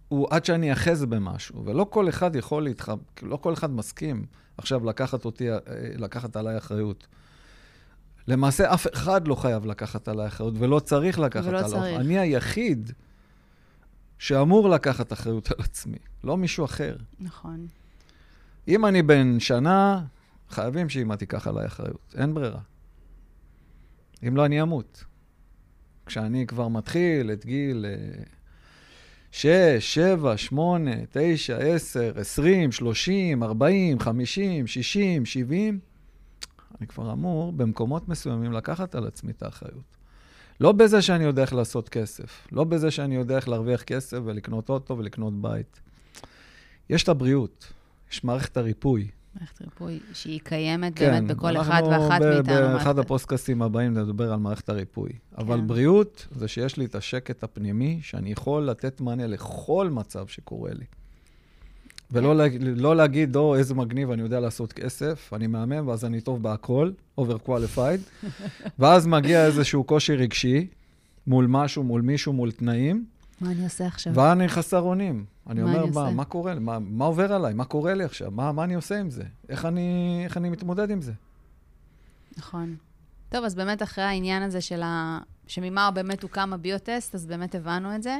הוא 0.07 0.27
עד 0.29 0.45
שאני 0.45 0.71
אאחז 0.71 1.05
במשהו, 1.05 1.65
ולא 1.65 1.85
כל 1.89 2.09
אחד 2.09 2.35
יכול 2.35 2.63
להתח... 2.63 2.89
לא 3.21 3.37
כל 3.37 3.53
אחד 3.53 3.71
מסכים 3.71 4.25
עכשיו 4.57 4.85
לקחת 4.85 5.25
אותי, 5.25 5.51
אה, 5.51 5.57
לקחת 5.95 6.35
עליי 6.35 6.57
אחריות. 6.57 7.07
למעשה, 8.27 8.73
אף 8.73 8.87
אחד 8.93 9.27
לא 9.27 9.35
חייב 9.35 9.65
לקחת 9.65 10.07
עליי 10.07 10.27
אחריות, 10.27 10.53
ולא 10.57 10.79
צריך 10.79 11.19
לקחת 11.19 11.45
ולא 11.45 11.57
עליי. 11.57 11.69
צריך. 11.69 11.99
אני 11.99 12.19
היחיד 12.19 12.91
שאמור 14.17 14.69
לקחת 14.69 15.13
אחריות 15.13 15.51
על 15.51 15.57
עצמי, 15.59 15.97
לא 16.23 16.37
מישהו 16.37 16.65
אחר. 16.65 16.95
נכון. 17.19 17.67
אם 18.67 18.85
אני 18.85 19.01
בן 19.01 19.39
שנה, 19.39 20.05
חייבים 20.49 20.89
שאמא 20.89 21.15
תיקח 21.15 21.47
עליי 21.47 21.65
אחריות, 21.65 22.15
אין 22.17 22.33
ברירה. 22.33 22.59
אם 24.27 24.37
לא, 24.37 24.45
אני 24.45 24.61
אמות. 24.61 25.03
כשאני 26.05 26.47
כבר 26.47 26.67
מתחיל 26.67 27.31
את 27.31 27.45
גיל 27.45 27.85
אה, 27.85 28.23
6, 29.31 29.47
7, 29.79 30.37
8, 30.37 30.91
9, 31.11 31.57
10, 31.57 32.13
20, 32.15 32.71
30, 32.71 33.43
40, 33.43 33.99
50, 33.99 34.67
60, 34.67 35.25
70, 35.25 35.79
אני 36.79 36.87
כבר 36.87 37.13
אמור 37.13 37.51
במקומות 37.51 38.09
מסוימים 38.09 38.51
לקחת 38.51 38.95
על 38.95 39.07
עצמי 39.07 39.31
את 39.31 39.43
האחריות. 39.43 39.97
לא 40.59 40.71
בזה 40.71 41.01
שאני 41.01 41.23
יודע 41.23 41.41
איך 41.41 41.53
לעשות 41.53 41.89
כסף, 41.89 42.47
לא 42.51 42.63
בזה 42.63 42.91
שאני 42.91 43.15
יודע 43.15 43.35
איך 43.35 43.49
להרוויח 43.49 43.83
כסף 43.83 44.17
ולקנות 44.25 44.69
אוטו 44.69 44.97
ולקנות 44.97 45.41
בית. 45.41 45.79
יש 46.89 47.03
את 47.03 47.09
הבריאות, 47.09 47.73
יש 48.11 48.23
מערכת 48.23 48.57
הריפוי. 48.57 49.07
מערכת 49.35 49.61
ריפוי 49.61 49.99
שהיא 50.13 50.39
קיימת 50.43 50.95
כן, 50.95 51.11
באמת 51.11 51.31
בכל 51.37 51.57
אחד 51.57 51.83
אנחנו 51.83 52.03
ואחת 52.09 52.21
מאיתנו. 52.21 52.43
באחד 52.43 52.85
מערכת- 52.95 52.97
הפוסטקאסטים 53.05 53.61
הבאים 53.61 53.93
נדבר 53.93 54.33
על 54.33 54.39
מערכת 54.39 54.69
הריפוי. 54.69 55.09
אבל 55.37 55.57
כן. 55.57 55.67
בריאות 55.67 56.27
זה 56.31 56.47
שיש 56.47 56.77
לי 56.77 56.85
את 56.85 56.95
השקט 56.95 57.43
הפנימי, 57.43 57.99
שאני 58.01 58.31
יכול 58.31 58.63
לתת 58.65 59.01
מענה 59.01 59.27
לכל 59.27 59.89
מצב 59.91 60.27
שקורה 60.27 60.71
לי. 60.73 60.85
ולא 62.11 62.29
כן. 62.29 62.37
לה, 62.37 62.45
לא 62.75 62.95
להגיד, 62.95 63.35
או, 63.35 63.55
איזה 63.55 63.75
מגניב, 63.75 64.11
אני 64.11 64.21
יודע 64.21 64.39
לעשות 64.39 64.73
כסף, 64.73 65.29
אני 65.33 65.47
מהמם, 65.47 65.87
ואז 65.87 66.05
אני 66.05 66.21
טוב 66.21 66.43
בהכל, 66.43 66.91
over 67.19 67.47
qualified, 67.47 68.25
ואז 68.79 69.07
מגיע 69.07 69.45
איזשהו 69.45 69.83
קושי 69.83 70.15
רגשי 70.15 70.67
מול 71.27 71.45
משהו, 71.49 71.83
מול 71.83 72.01
מישהו, 72.01 72.33
מול 72.33 72.51
תנאים, 72.51 73.05
מה 73.41 73.51
אני 73.51 73.63
עושה 73.63 73.87
עכשיו? 73.87 74.13
ואני 74.15 74.47
חסר 74.47 74.79
אונים. 74.79 75.25
אני 75.47 75.61
אומר, 75.61 75.83
אני 75.83 75.89
מה, 75.89 76.01
עושה?" 76.01 76.15
מה 76.15 76.25
קורה 76.25 76.53
לי? 76.53 76.59
מה, 76.59 76.79
מה 76.79 77.05
עובר 77.05 77.33
עליי? 77.33 77.53
מה 77.53 77.65
קורה 77.65 77.93
לי 77.93 78.03
עכשיו? 78.03 78.31
מה, 78.31 78.51
מה 78.51 78.63
אני 78.63 78.73
עושה 78.73 78.99
עם 78.99 79.09
זה? 79.09 79.23
איך 79.49 79.65
אני, 79.65 80.21
איך 80.23 80.37
אני 80.37 80.49
מתמודד 80.49 80.91
עם 80.91 81.01
זה? 81.01 81.11
נכון. 82.37 82.75
טוב, 83.29 83.45
אז 83.45 83.55
באמת 83.55 83.83
אחרי 83.83 84.03
העניין 84.03 84.43
הזה 84.43 84.61
של 84.61 84.81
ה... 84.81 85.19
שממה 85.47 85.91
באמת 85.91 86.23
הוקם 86.23 86.53
הביוטסט, 86.53 87.15
אז 87.15 87.25
באמת 87.25 87.55
הבנו 87.55 87.95
את 87.95 88.03
זה. 88.03 88.19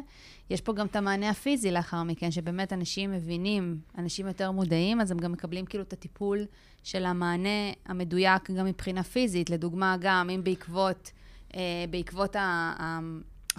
יש 0.50 0.62
פה 0.62 0.74
גם 0.74 0.86
את 0.86 0.96
המענה 0.96 1.30
הפיזי 1.30 1.72
לאחר 1.72 2.04
מכן, 2.04 2.32
שבאמת 2.32 2.74
אנשים 2.74 3.12
מבינים, 3.12 3.80
אנשים 3.98 4.28
יותר 4.28 4.52
מודעים, 4.52 5.02
אז 5.02 5.12
הם 5.12 5.18
גם 5.18 5.32
מקבלים 5.32 5.66
כאילו 5.66 5.84
את 5.84 5.94
הטיפול 5.94 6.46
של 6.84 7.06
המענה 7.06 7.72
המדויק 7.86 8.52
גם 8.52 8.66
מבחינה 8.66 9.04
פיזית. 9.04 9.50
לדוגמה, 9.50 9.96
גם 10.00 10.30
אם 10.30 10.44
בעקבות, 10.44 11.12
אה, 11.56 11.86
בעקבות 11.90 12.36
ה... 12.36 13.00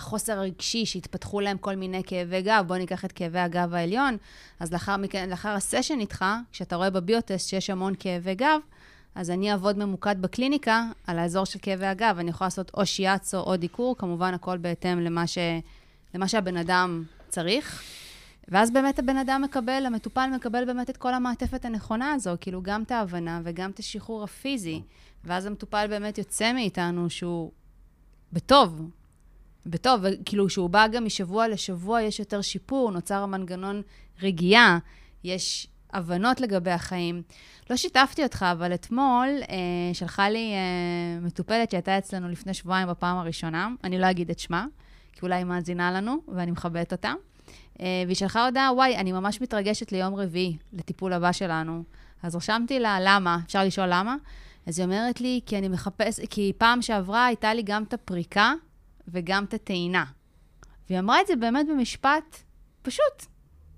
החוסר 0.00 0.38
הרגשי 0.38 0.86
שהתפתחו 0.86 1.40
להם 1.40 1.58
כל 1.58 1.76
מיני 1.76 2.02
כאבי 2.06 2.42
גב, 2.42 2.64
בואו 2.66 2.78
ניקח 2.78 3.04
את 3.04 3.12
כאבי 3.12 3.38
הגב 3.38 3.74
העליון, 3.74 4.16
אז 4.60 4.72
לאחר, 4.72 4.96
לאחר 5.28 5.48
הסשן 5.48 6.00
איתך, 6.00 6.24
כשאתה 6.52 6.76
רואה 6.76 6.90
בביוטסט 6.90 7.48
שיש 7.48 7.70
המון 7.70 7.94
כאבי 7.98 8.34
גב, 8.34 8.60
אז 9.14 9.30
אני 9.30 9.52
אעבוד 9.52 9.78
ממוקד 9.78 10.22
בקליניקה 10.22 10.84
על 11.06 11.18
האזור 11.18 11.44
של 11.44 11.58
כאבי 11.62 11.86
הגב. 11.86 12.16
אני 12.18 12.30
יכולה 12.30 12.46
לעשות 12.46 12.70
או 12.74 12.86
שיאצו 12.86 13.40
או 13.40 13.56
דיקור, 13.56 13.96
כמובן 13.98 14.34
הכל 14.34 14.58
בהתאם 14.58 15.00
למה, 15.00 15.26
ש... 15.26 15.38
למה 16.14 16.28
שהבן 16.28 16.56
אדם 16.56 17.04
צריך. 17.28 17.82
ואז 18.48 18.70
באמת 18.70 18.98
הבן 18.98 19.16
אדם 19.16 19.42
מקבל, 19.44 19.82
המטופל 19.86 20.30
מקבל 20.34 20.64
באמת 20.64 20.90
את 20.90 20.96
כל 20.96 21.14
המעטפת 21.14 21.64
הנכונה 21.64 22.12
הזו, 22.12 22.30
כאילו 22.40 22.62
גם 22.62 22.82
את 22.82 22.90
ההבנה 22.90 23.40
וגם 23.44 23.70
את 23.70 23.78
השחרור 23.78 24.24
הפיזי. 24.24 24.82
ואז 25.24 25.46
המטופל 25.46 25.86
באמת 25.88 26.18
יוצא 26.18 26.52
מאיתנו 26.52 27.10
שהוא 27.10 27.50
בטוב, 28.32 28.90
בטוב, 29.66 30.00
וכאילו 30.02 30.48
שהוא 30.48 30.70
בא 30.70 30.86
גם 30.86 31.04
משבוע 31.04 31.48
לשבוע, 31.48 32.02
יש 32.02 32.18
יותר 32.18 32.40
שיפור, 32.40 32.90
נוצר 32.90 33.22
המנגנון 33.22 33.82
רגיעה, 34.22 34.78
יש 35.24 35.66
הבנות 35.92 36.40
לגבי 36.40 36.70
החיים. 36.70 37.22
לא 37.70 37.76
שיתפתי 37.76 38.22
אותך, 38.22 38.46
אבל 38.52 38.74
אתמול 38.74 39.28
אה, 39.50 39.56
שלחה 39.92 40.28
לי 40.28 40.52
אה, 40.52 41.20
מטופלת 41.20 41.70
שהייתה 41.70 41.98
אצלנו 41.98 42.28
לפני 42.28 42.54
שבועיים 42.54 42.88
בפעם 42.88 43.16
הראשונה, 43.16 43.68
אני 43.84 43.98
לא 43.98 44.10
אגיד 44.10 44.30
את 44.30 44.38
שמה, 44.38 44.66
כי 45.12 45.20
אולי 45.22 45.34
היא 45.34 45.44
מאזינה 45.44 45.92
לנו, 45.92 46.16
ואני 46.28 46.50
מכבדת 46.50 46.92
אותה. 46.92 47.12
אה, 47.80 48.02
והיא 48.06 48.16
שלחה 48.16 48.44
הודעה, 48.44 48.72
וואי, 48.72 48.96
אני 48.96 49.12
ממש 49.12 49.40
מתרגשת 49.40 49.92
ליום 49.92 50.14
רביעי, 50.14 50.56
לטיפול 50.72 51.12
הבא 51.12 51.32
שלנו. 51.32 51.82
אז 52.22 52.36
רשמתי 52.36 52.78
לה, 52.78 52.98
למה? 53.00 53.38
אפשר 53.46 53.64
לשאול 53.64 53.86
למה? 53.90 54.16
אז 54.66 54.78
היא 54.78 54.84
אומרת 54.84 55.20
לי, 55.20 55.40
כי 55.46 55.58
אני 55.58 55.68
מחפש, 55.68 56.20
כי 56.30 56.52
פעם 56.58 56.82
שעברה 56.82 57.26
הייתה 57.26 57.54
לי 57.54 57.62
גם 57.62 57.82
את 57.82 57.94
הפריקה 57.94 58.52
וגם 59.12 59.44
את 59.44 59.54
הטעינה. 59.54 60.04
והיא 60.88 60.98
אמרה 60.98 61.20
את 61.20 61.26
זה 61.26 61.36
באמת 61.36 61.66
במשפט 61.68 62.36
פשוט. 62.82 63.26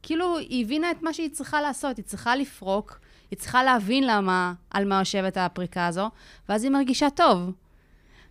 כאילו, 0.03 0.39
היא 0.39 0.65
הבינה 0.65 0.91
את 0.91 1.03
מה 1.03 1.13
שהיא 1.13 1.31
צריכה 1.31 1.61
לעשות, 1.61 1.97
היא 1.97 2.05
צריכה 2.05 2.37
לפרוק, 2.37 3.01
היא 3.31 3.39
צריכה 3.39 3.63
להבין 3.65 4.07
למה, 4.07 4.55
על 4.71 4.89
מה 4.89 4.99
יושבת 4.99 5.37
הפריקה 5.37 5.87
הזו, 5.87 6.11
ואז 6.49 6.65
היא 6.65 6.73
מרגישה 6.73 7.11
טוב. 7.11 7.51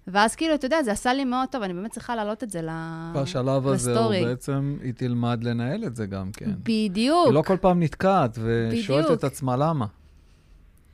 ואז 0.08 0.36
כאילו, 0.36 0.56
אתה 0.56 0.66
יודע, 0.66 0.84
זה 0.84 0.92
עשה 0.92 1.14
לי 1.14 1.26
מאוד 1.26 1.50
טוב, 1.52 1.64
אני 1.64 1.74
באמת 1.74 1.92
צריכה 1.92 2.16
להעלות 2.16 2.44
את 2.44 2.50
זה 2.50 2.62
ל... 2.62 2.70
בשלב 3.14 3.68
הזה 3.68 3.92
הוא 3.92 4.00
לסטורי. 4.00 4.26
בעצם, 4.26 4.78
היא 4.84 4.94
תלמד 4.94 5.44
לנהל 5.44 5.86
את 5.86 5.96
זה 5.96 6.06
גם 6.06 6.32
כן. 6.32 6.52
בדיוק, 6.64 7.26
היא 7.26 7.34
לא 7.34 7.42
כל 7.42 7.58
פעם 7.58 7.84
נתקעת 7.84 8.38
ושואלת 8.38 9.06
בדיוק. 9.06 9.20
את 9.20 9.24
עצמה 9.24 9.58
למה. 9.58 9.86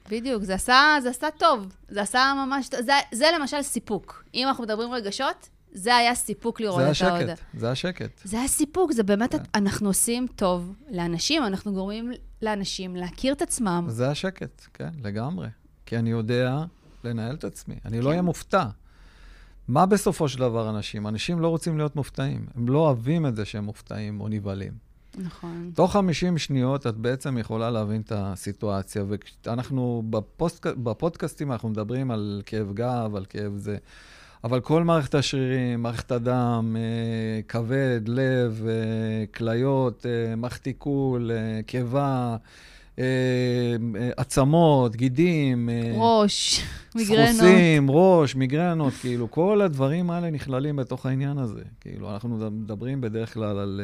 בדיוק. 0.10 0.44
זה 0.44 0.54
עשה, 0.54 0.98
זה 1.02 1.10
עשה 1.10 1.28
טוב. 1.38 1.76
זה 1.90 2.02
עשה 2.02 2.34
ממש. 2.46 2.70
זה, 2.80 2.94
זה 3.12 3.26
למשל 3.40 3.62
סיפוק. 3.62 4.24
אם 4.34 4.48
אנחנו 4.48 4.64
מדברים 4.64 4.92
רגשות, 4.92 5.50
זה 5.72 5.96
היה 5.96 6.16
סיפוק 6.16 6.62
לראות 6.62 6.82
זה 6.82 6.92
את 6.92 7.12
ההודעה. 7.12 7.34
השקט, 7.34 7.46
זה 7.54 7.72
השקט. 7.72 8.22
זה 8.24 8.42
הסיפוק, 8.42 8.92
זה 8.92 9.04
באמת, 9.04 9.32
כן. 9.36 9.44
אנחנו 9.56 9.88
עושים 9.90 10.28
טוב 10.36 10.76
לאנשים, 10.90 11.44
אנחנו 11.44 11.74
גורמים 11.74 12.12
לאנשים 12.42 12.96
להכיר 12.96 13.34
את 13.34 13.42
עצמם. 13.42 13.86
זה 13.90 14.10
השקט, 14.10 14.66
כן, 14.74 14.90
לגמרי. 15.04 15.48
כי 15.86 15.98
אני 15.98 16.10
יודע 16.10 16.64
לנהל 17.04 17.36
את 17.36 17.44
עצמי, 17.44 17.76
אני 17.86 18.00
לא 18.00 18.04
כן. 18.04 18.10
אהיה 18.10 18.22
מופתע. 18.22 18.66
מה 19.68 19.86
בסופו 19.86 20.30
של 20.30 20.40
דבר 20.40 20.70
אנשים? 20.70 21.08
אנשים 21.08 21.40
לא 21.40 21.48
רוצים 21.48 21.78
להיות 21.78 21.96
מופתעים. 21.96 22.46
הם 22.56 22.70
לא 22.70 22.80
אוהבים 22.80 23.26
את 23.26 23.36
זה 23.36 23.46
שהם 23.46 23.64
מופתעים 23.64 24.22
או 24.22 24.28
נבהלים. 24.28 24.88
נכון. 25.18 25.72
תוך 25.76 25.94
50 25.94 26.38
שניות 26.38 26.88
את 26.88 26.98
בעצם 26.98 27.38
יכולה 27.38 27.70
להבין 27.72 28.02
את 28.02 28.12
הסיטואציה, 28.16 29.04
ואנחנו 29.46 30.04
בפוסט, 30.10 30.68
בפודקאסטים 30.68 31.52
אנחנו 31.52 31.70
מדברים 31.70 32.12
על 32.12 32.42
כאב 32.46 32.74
גב, 32.74 33.16
על 33.16 33.26
כאב 33.30 33.58
זה, 33.58 33.78
אבל 34.44 34.60
כל 34.60 34.84
מערכת 34.84 35.16
השרירים, 35.16 35.84
מערכת 35.84 36.12
הדם, 36.12 36.76
אה, 36.80 37.42
כבד, 37.48 38.02
לב, 38.08 38.64
אה, 38.68 38.74
כליות, 39.36 40.06
אה, 40.06 40.36
מערכת 40.36 40.68
עיכול, 40.68 41.32
קיבה, 41.66 42.38
עצמות, 44.18 44.96
גידים, 44.96 45.70
ראש, 45.96 46.62
מיגרנות. 46.96 47.28
סחוסים, 47.36 47.92
ראש, 47.92 48.36
מיגרנות, 48.36 48.94
כאילו, 48.94 49.32
כל 49.32 49.62
הדברים 49.62 50.10
האלה 50.10 50.30
נכללים 50.30 50.76
בתוך 50.76 51.06
העניין 51.06 51.38
הזה. 51.38 51.62
כאילו, 51.82 52.14
אנחנו 52.14 52.30
מדברים 52.52 53.02
בדרך 53.02 53.34
כלל 53.34 53.58
על 53.60 53.82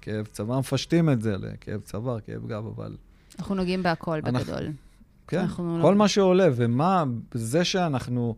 כאב 0.00 0.26
צוואר, 0.26 0.58
מפשטים 0.58 1.10
את 1.10 1.22
זה 1.22 1.36
לכאב 1.36 1.80
צוואר, 1.80 2.20
כאב 2.20 2.46
גב, 2.46 2.64
אבל... 2.76 2.96
אנחנו 3.38 3.54
נוגעים 3.54 3.82
בהכל 3.82 4.18
אנחנו- 4.26 4.38
בגדול. 4.38 4.72
כן, 5.28 5.38
אנחנו 5.38 5.78
כל 5.82 5.90
לא- 5.90 5.94
מה 5.96 6.08
שעולה, 6.08 6.48
ומה, 6.56 7.04
זה 7.34 7.64
שאנחנו... 7.64 8.34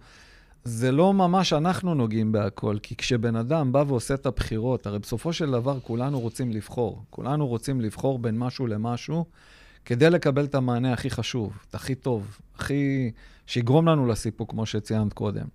זה 0.64 0.92
לא 0.92 1.14
ממש 1.14 1.52
אנחנו 1.52 1.94
נוגעים 1.94 2.32
בהכל, 2.32 2.76
כי 2.82 2.96
כשבן 2.96 3.36
אדם 3.36 3.72
בא 3.72 3.84
ועושה 3.88 4.14
את 4.14 4.26
הבחירות, 4.26 4.86
הרי 4.86 4.98
בסופו 4.98 5.32
של 5.32 5.50
דבר 5.50 5.80
כולנו 5.80 6.20
רוצים 6.20 6.50
לבחור. 6.50 7.02
כולנו 7.10 7.46
רוצים 7.46 7.80
לבחור 7.80 8.18
בין 8.18 8.38
משהו 8.38 8.66
למשהו, 8.66 9.24
כדי 9.84 10.10
לקבל 10.10 10.44
את 10.44 10.54
המענה 10.54 10.92
הכי 10.92 11.10
חשוב, 11.10 11.58
את 11.70 11.74
הכי 11.74 11.94
טוב, 11.94 12.38
הכי... 12.54 13.10
שיגרום 13.46 13.88
לנו 13.88 14.06
לסיפוק, 14.06 14.50
כמו 14.50 14.66
שציינת 14.66 15.12
קודם. 15.12 15.46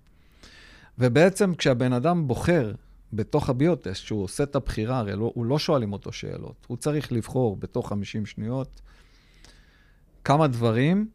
ובעצם 0.98 1.54
כשהבן 1.54 1.92
אדם 1.92 2.28
בוחר 2.28 2.72
בתוך 3.12 3.50
הביוטסט, 3.50 4.04
שהוא 4.04 4.24
עושה 4.24 4.42
את 4.42 4.56
הבחירה, 4.56 4.98
הרי 4.98 5.16
לא, 5.16 5.32
הוא 5.34 5.44
לא 5.46 5.58
שואלים 5.58 5.92
אותו 5.92 6.12
שאלות, 6.12 6.66
הוא 6.66 6.76
צריך 6.76 7.12
לבחור 7.12 7.56
בתוך 7.56 7.88
50 7.88 8.26
שניות 8.26 8.80
כמה 10.24 10.46
דברים, 10.46 11.08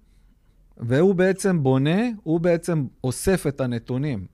והוא 0.78 1.16
בעצם 1.16 1.64
בונה, 1.64 2.02
הוא 2.24 2.40
בעצם 2.40 2.86
אוסף 3.04 3.48
את 3.48 3.62
הנתונים 3.62 4.26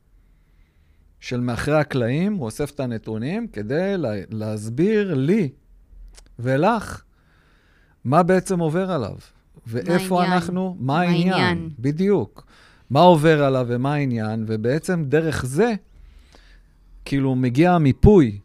של 1.19 1.39
מאחרי 1.39 1.79
הקלעים, 1.79 2.33
הוא 2.33 2.45
אוסף 2.45 2.71
את 2.71 2.79
הנתונים 2.79 3.47
כדי 3.47 3.93
לה, 3.97 4.09
להסביר 4.29 5.13
לי 5.13 5.49
ולך 6.39 7.03
מה 8.03 8.23
בעצם 8.23 8.59
עובר 8.59 8.91
עליו, 8.91 9.15
ואיפה 9.67 10.21
העניין? 10.21 10.37
אנחנו, 10.37 10.75
מה 10.79 10.85
מה 10.85 11.01
העניין. 11.01 11.33
העניין? 11.33 11.69
בדיוק. 11.79 12.45
מה 12.89 12.99
עובר 12.99 13.43
עליו 13.43 13.65
ומה 13.69 13.93
העניין, 13.93 14.45
ובעצם 14.47 15.03
דרך 15.03 15.45
זה, 15.45 15.73
כאילו 17.05 17.35
מגיע 17.35 17.71
המיפוי 17.71 18.39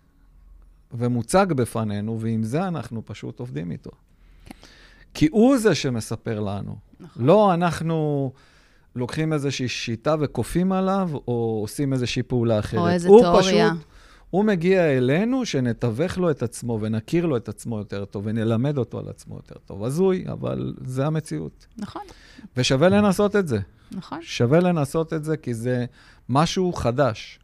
ומוצג 0.92 1.46
בפנינו, 1.48 2.20
ועם 2.20 2.42
זה 2.42 2.68
אנחנו 2.68 3.02
פשוט 3.04 3.40
עובדים 3.40 3.70
איתו. 3.70 3.90
כי 5.16 5.28
הוא 5.32 5.58
זה 5.58 5.74
שמספר 5.74 6.40
לנו. 6.40 6.76
נכון. 7.00 7.24
לא 7.24 7.54
אנחנו 7.54 8.32
לוקחים 8.96 9.32
איזושהי 9.32 9.68
שיטה 9.68 10.14
וכופים 10.20 10.72
עליו, 10.72 11.10
או 11.28 11.58
עושים 11.62 11.92
איזושהי 11.92 12.22
פעולה 12.22 12.58
אחרת. 12.58 12.80
או 12.80 12.88
איזה 12.88 13.08
הוא 13.08 13.20
תיאוריה. 13.20 13.70
פשוט, 13.70 13.84
הוא 14.30 14.44
מגיע 14.44 14.96
אלינו, 14.96 15.46
שנתווך 15.46 16.18
לו 16.18 16.30
את 16.30 16.42
עצמו 16.42 16.78
ונכיר 16.80 17.26
לו 17.26 17.36
את 17.36 17.48
עצמו 17.48 17.78
יותר 17.78 18.04
טוב, 18.04 18.22
ונלמד 18.26 18.78
אותו 18.78 18.98
על 18.98 19.08
עצמו 19.08 19.36
יותר 19.36 19.54
טוב. 19.66 19.84
הזוי, 19.84 20.24
אבל 20.28 20.74
זה 20.84 21.06
המציאות. 21.06 21.66
נכון, 21.78 22.02
ושווה 22.56 22.88
לנסות 22.88 23.36
את 23.36 23.48
זה. 23.48 23.58
נכון. 23.92 24.18
שווה 24.22 24.60
לנסות 24.60 25.12
את 25.12 25.24
זה, 25.24 25.36
כי 25.36 25.54
זה 25.54 25.84
משהו 26.28 26.72
חדש. 26.72 27.38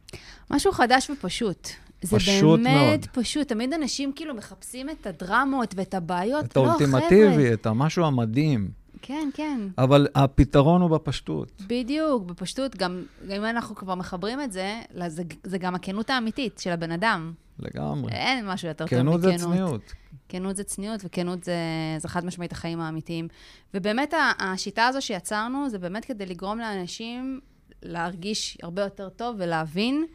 משהו 0.51 0.71
חדש 0.71 1.09
ופשוט. 1.09 1.69
זה 2.03 2.17
פשוט 2.17 2.59
באמת 2.59 2.75
מאוד. 2.75 3.05
פשוט. 3.11 3.47
תמיד 3.47 3.73
אנשים 3.73 4.11
כאילו 4.15 4.33
מחפשים 4.33 4.89
את 4.89 5.07
הדרמות 5.07 5.73
ואת 5.77 5.93
הבעיות. 5.93 6.45
את 6.45 6.57
לא, 6.57 6.65
האולטימטיבי, 6.65 7.33
חבר'ה. 7.33 7.53
את 7.53 7.65
המשהו 7.65 8.05
המדהים. 8.05 8.71
כן, 9.01 9.29
כן. 9.33 9.59
אבל 9.77 10.07
הפתרון 10.15 10.81
הוא 10.81 10.89
בפשטות. 10.89 11.61
בדיוק, 11.67 12.23
בפשטות, 12.23 12.75
גם 12.75 13.03
גם 13.27 13.35
אם 13.35 13.45
אנחנו 13.45 13.75
כבר 13.75 13.95
מחברים 13.95 14.41
את 14.41 14.51
זה, 14.51 14.81
זה, 15.07 15.23
זה 15.43 15.57
גם 15.57 15.75
הכנות 15.75 16.09
האמיתית 16.09 16.59
של 16.59 16.69
הבן 16.69 16.91
אדם. 16.91 17.33
לגמרי. 17.59 18.11
אין 18.11 18.47
משהו 18.47 18.67
יותר 18.67 18.85
טוב 18.85 18.99
כנות 18.99 19.19
מכנות. 19.19 19.39
זה 19.39 19.45
צניעות. 19.45 19.93
כנות 20.29 20.55
זה 20.55 20.63
צניעות, 20.63 21.01
וכנות 21.03 21.43
זה, 21.43 21.55
זה 21.97 22.07
חד 22.07 22.25
משמעית 22.25 22.51
החיים 22.51 22.79
האמיתיים. 22.79 23.27
ובאמת, 23.73 24.13
השיטה 24.39 24.87
הזו 24.87 25.01
שיצרנו, 25.01 25.69
זה 25.69 25.79
באמת 25.79 26.05
כדי 26.05 26.25
לגרום 26.25 26.59
לאנשים 26.59 27.39
להרגיש 27.81 28.57
הרבה 28.63 28.81
יותר 28.81 29.09
טוב 29.09 29.35
ולהבין. 29.39 30.05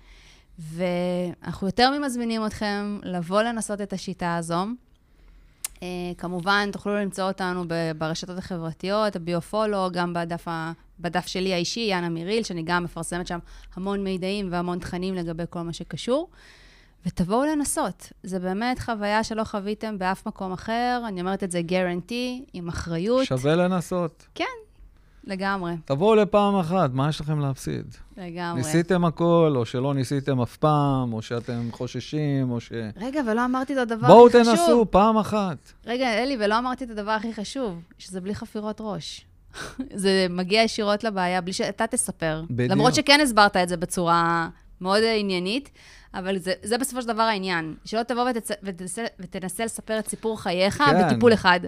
ואנחנו 0.58 1.66
יותר 1.66 1.98
ממזמינים 1.98 2.46
אתכם 2.46 2.98
לבוא 3.02 3.42
לנסות 3.42 3.80
את 3.80 3.92
השיטה 3.92 4.36
הזו. 4.36 4.64
Uh, 5.76 5.80
כמובן, 6.18 6.68
תוכלו 6.72 6.96
למצוא 6.96 7.24
אותנו 7.24 7.64
ברשתות 7.98 8.38
החברתיות, 8.38 9.16
הביופולו, 9.16 9.88
גם 9.92 10.14
בדף, 10.14 10.48
ה- 10.48 10.72
בדף 11.00 11.26
שלי 11.26 11.54
האישי, 11.54 11.80
יאנה 11.80 12.08
מיריל, 12.08 12.42
שאני 12.42 12.62
גם 12.62 12.84
מפרסמת 12.84 13.26
שם 13.26 13.38
המון 13.74 14.04
מידעים 14.04 14.48
והמון 14.52 14.78
תכנים 14.78 15.14
לגבי 15.14 15.44
כל 15.50 15.62
מה 15.62 15.72
שקשור. 15.72 16.28
ותבואו 17.06 17.44
לנסות. 17.44 18.12
זה 18.22 18.38
באמת 18.38 18.78
חוויה 18.78 19.24
שלא 19.24 19.44
חוויתם 19.44 19.98
באף 19.98 20.26
מקום 20.26 20.52
אחר. 20.52 21.02
אני 21.08 21.20
אומרת 21.20 21.44
את 21.44 21.50
זה 21.50 21.60
guarantee, 21.68 22.50
עם 22.52 22.68
אחריות. 22.68 23.24
שווה 23.24 23.56
לנסות. 23.56 24.26
כן, 24.34 24.44
לגמרי, 25.28 25.72
תבואו 25.84 26.14
לפעם 26.14 26.56
אחת, 26.56 26.90
מה 26.92 27.08
יש 27.08 27.20
לכם 27.20 27.40
להפסיד? 27.40 27.94
לגמרי. 28.16 28.60
ניסיתם 28.60 29.04
הכל, 29.04 29.54
או 29.56 29.66
שלא 29.66 29.94
ניסיתם 29.94 30.40
אף 30.40 30.56
פעם, 30.56 31.12
או 31.12 31.22
שאתם 31.22 31.68
חוששים, 31.72 32.50
או 32.50 32.60
ש... 32.60 32.72
רגע, 32.96 33.20
ולא 33.26 33.44
אמרתי 33.44 33.72
את 33.72 33.78
הדבר 33.78 34.08
בואו 34.08 34.26
הכי 34.26 34.40
חשוב. 34.40 34.54
תנסו 34.56 34.86
פעם 34.90 35.16
אחת. 35.16 35.72
רגע, 35.86 36.22
אלי, 36.22 36.36
ולא 36.40 36.58
אמרתי 36.58 36.84
את 36.84 36.90
הדבר 36.90 37.10
הכי 37.10 37.34
חשוב, 37.34 37.80
שזה 37.98 38.20
בלי 38.20 38.34
חפירות 38.34 38.76
ראש. 38.80 39.26
זה 40.02 40.26
מגיע 40.30 40.62
ישירות 40.62 41.04
לבעיה, 41.04 41.40
בלי 41.40 41.52
שאתה 41.52 41.86
תספר. 41.86 42.44
בדיוק. 42.50 42.72
למרות 42.72 42.94
שכן 42.94 43.20
הסברת 43.22 43.56
את 43.56 43.68
זה 43.68 43.76
בצורה 43.76 44.48
מאוד 44.80 45.02
עניינית, 45.18 45.70
אבל 46.14 46.38
זה, 46.38 46.52
זה 46.62 46.78
בסופו 46.78 47.02
של 47.02 47.08
דבר 47.08 47.22
העניין. 47.22 47.74
שלא 47.84 48.02
תבוא 48.02 48.30
ותצ... 48.30 48.50
ותנסה, 48.62 49.04
ותנסה 49.20 49.64
לספר 49.64 49.98
את 49.98 50.08
סיפור 50.08 50.40
חייך 50.40 50.78
כן. 50.78 51.06
בטיפול 51.06 51.32
אחד. 51.32 51.60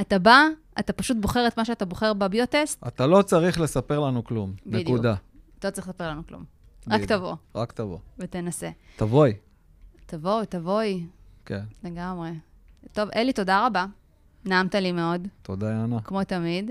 אתה 0.00 0.18
בא, 0.18 0.42
אתה 0.78 0.92
פשוט 0.92 1.16
בוחר 1.20 1.46
את 1.46 1.58
מה 1.58 1.64
שאתה 1.64 1.84
בוחר 1.84 2.12
בביוטסט, 2.12 2.86
אתה 2.86 3.06
לא 3.06 3.22
צריך 3.22 3.60
לספר 3.60 4.00
לנו 4.00 4.24
כלום. 4.24 4.54
בדיוק. 4.66 4.88
נקודה. 4.88 5.14
אתה 5.58 5.68
לא 5.68 5.72
צריך 5.72 5.88
לספר 5.88 6.08
לנו 6.08 6.26
כלום. 6.26 6.44
רק 6.88 6.94
בדיוק. 7.00 7.12
תבוא 7.12 7.34
רק 7.54 7.72
תבוא. 7.72 7.98
ותנסה. 8.18 8.70
תבואי. 8.96 9.32
תבואי, 10.06 10.46
תבואי, 10.46 11.06
כן. 11.44 11.64
לגמרי. 11.84 12.30
טוב, 12.92 13.08
אלי, 13.16 13.32
תודה 13.32 13.66
רבה. 13.66 13.86
נעמת 14.44 14.74
לי 14.74 14.92
מאוד, 14.92 15.28
תודה, 15.42 15.70
יאנה. 15.70 16.00
כמו 16.00 16.24
תמיד, 16.24 16.70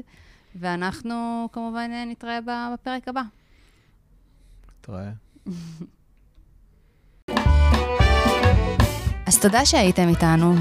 ואנחנו 0.55 1.49
כמובן 1.51 1.91
נתראה 2.07 2.39
בפרק 2.41 3.07
הבא. 3.07 3.21
תראה. 4.81 5.11
אז 9.27 9.39
תודה 9.41 9.65
שהייתם 9.65 10.07
איתנו. 10.07 10.53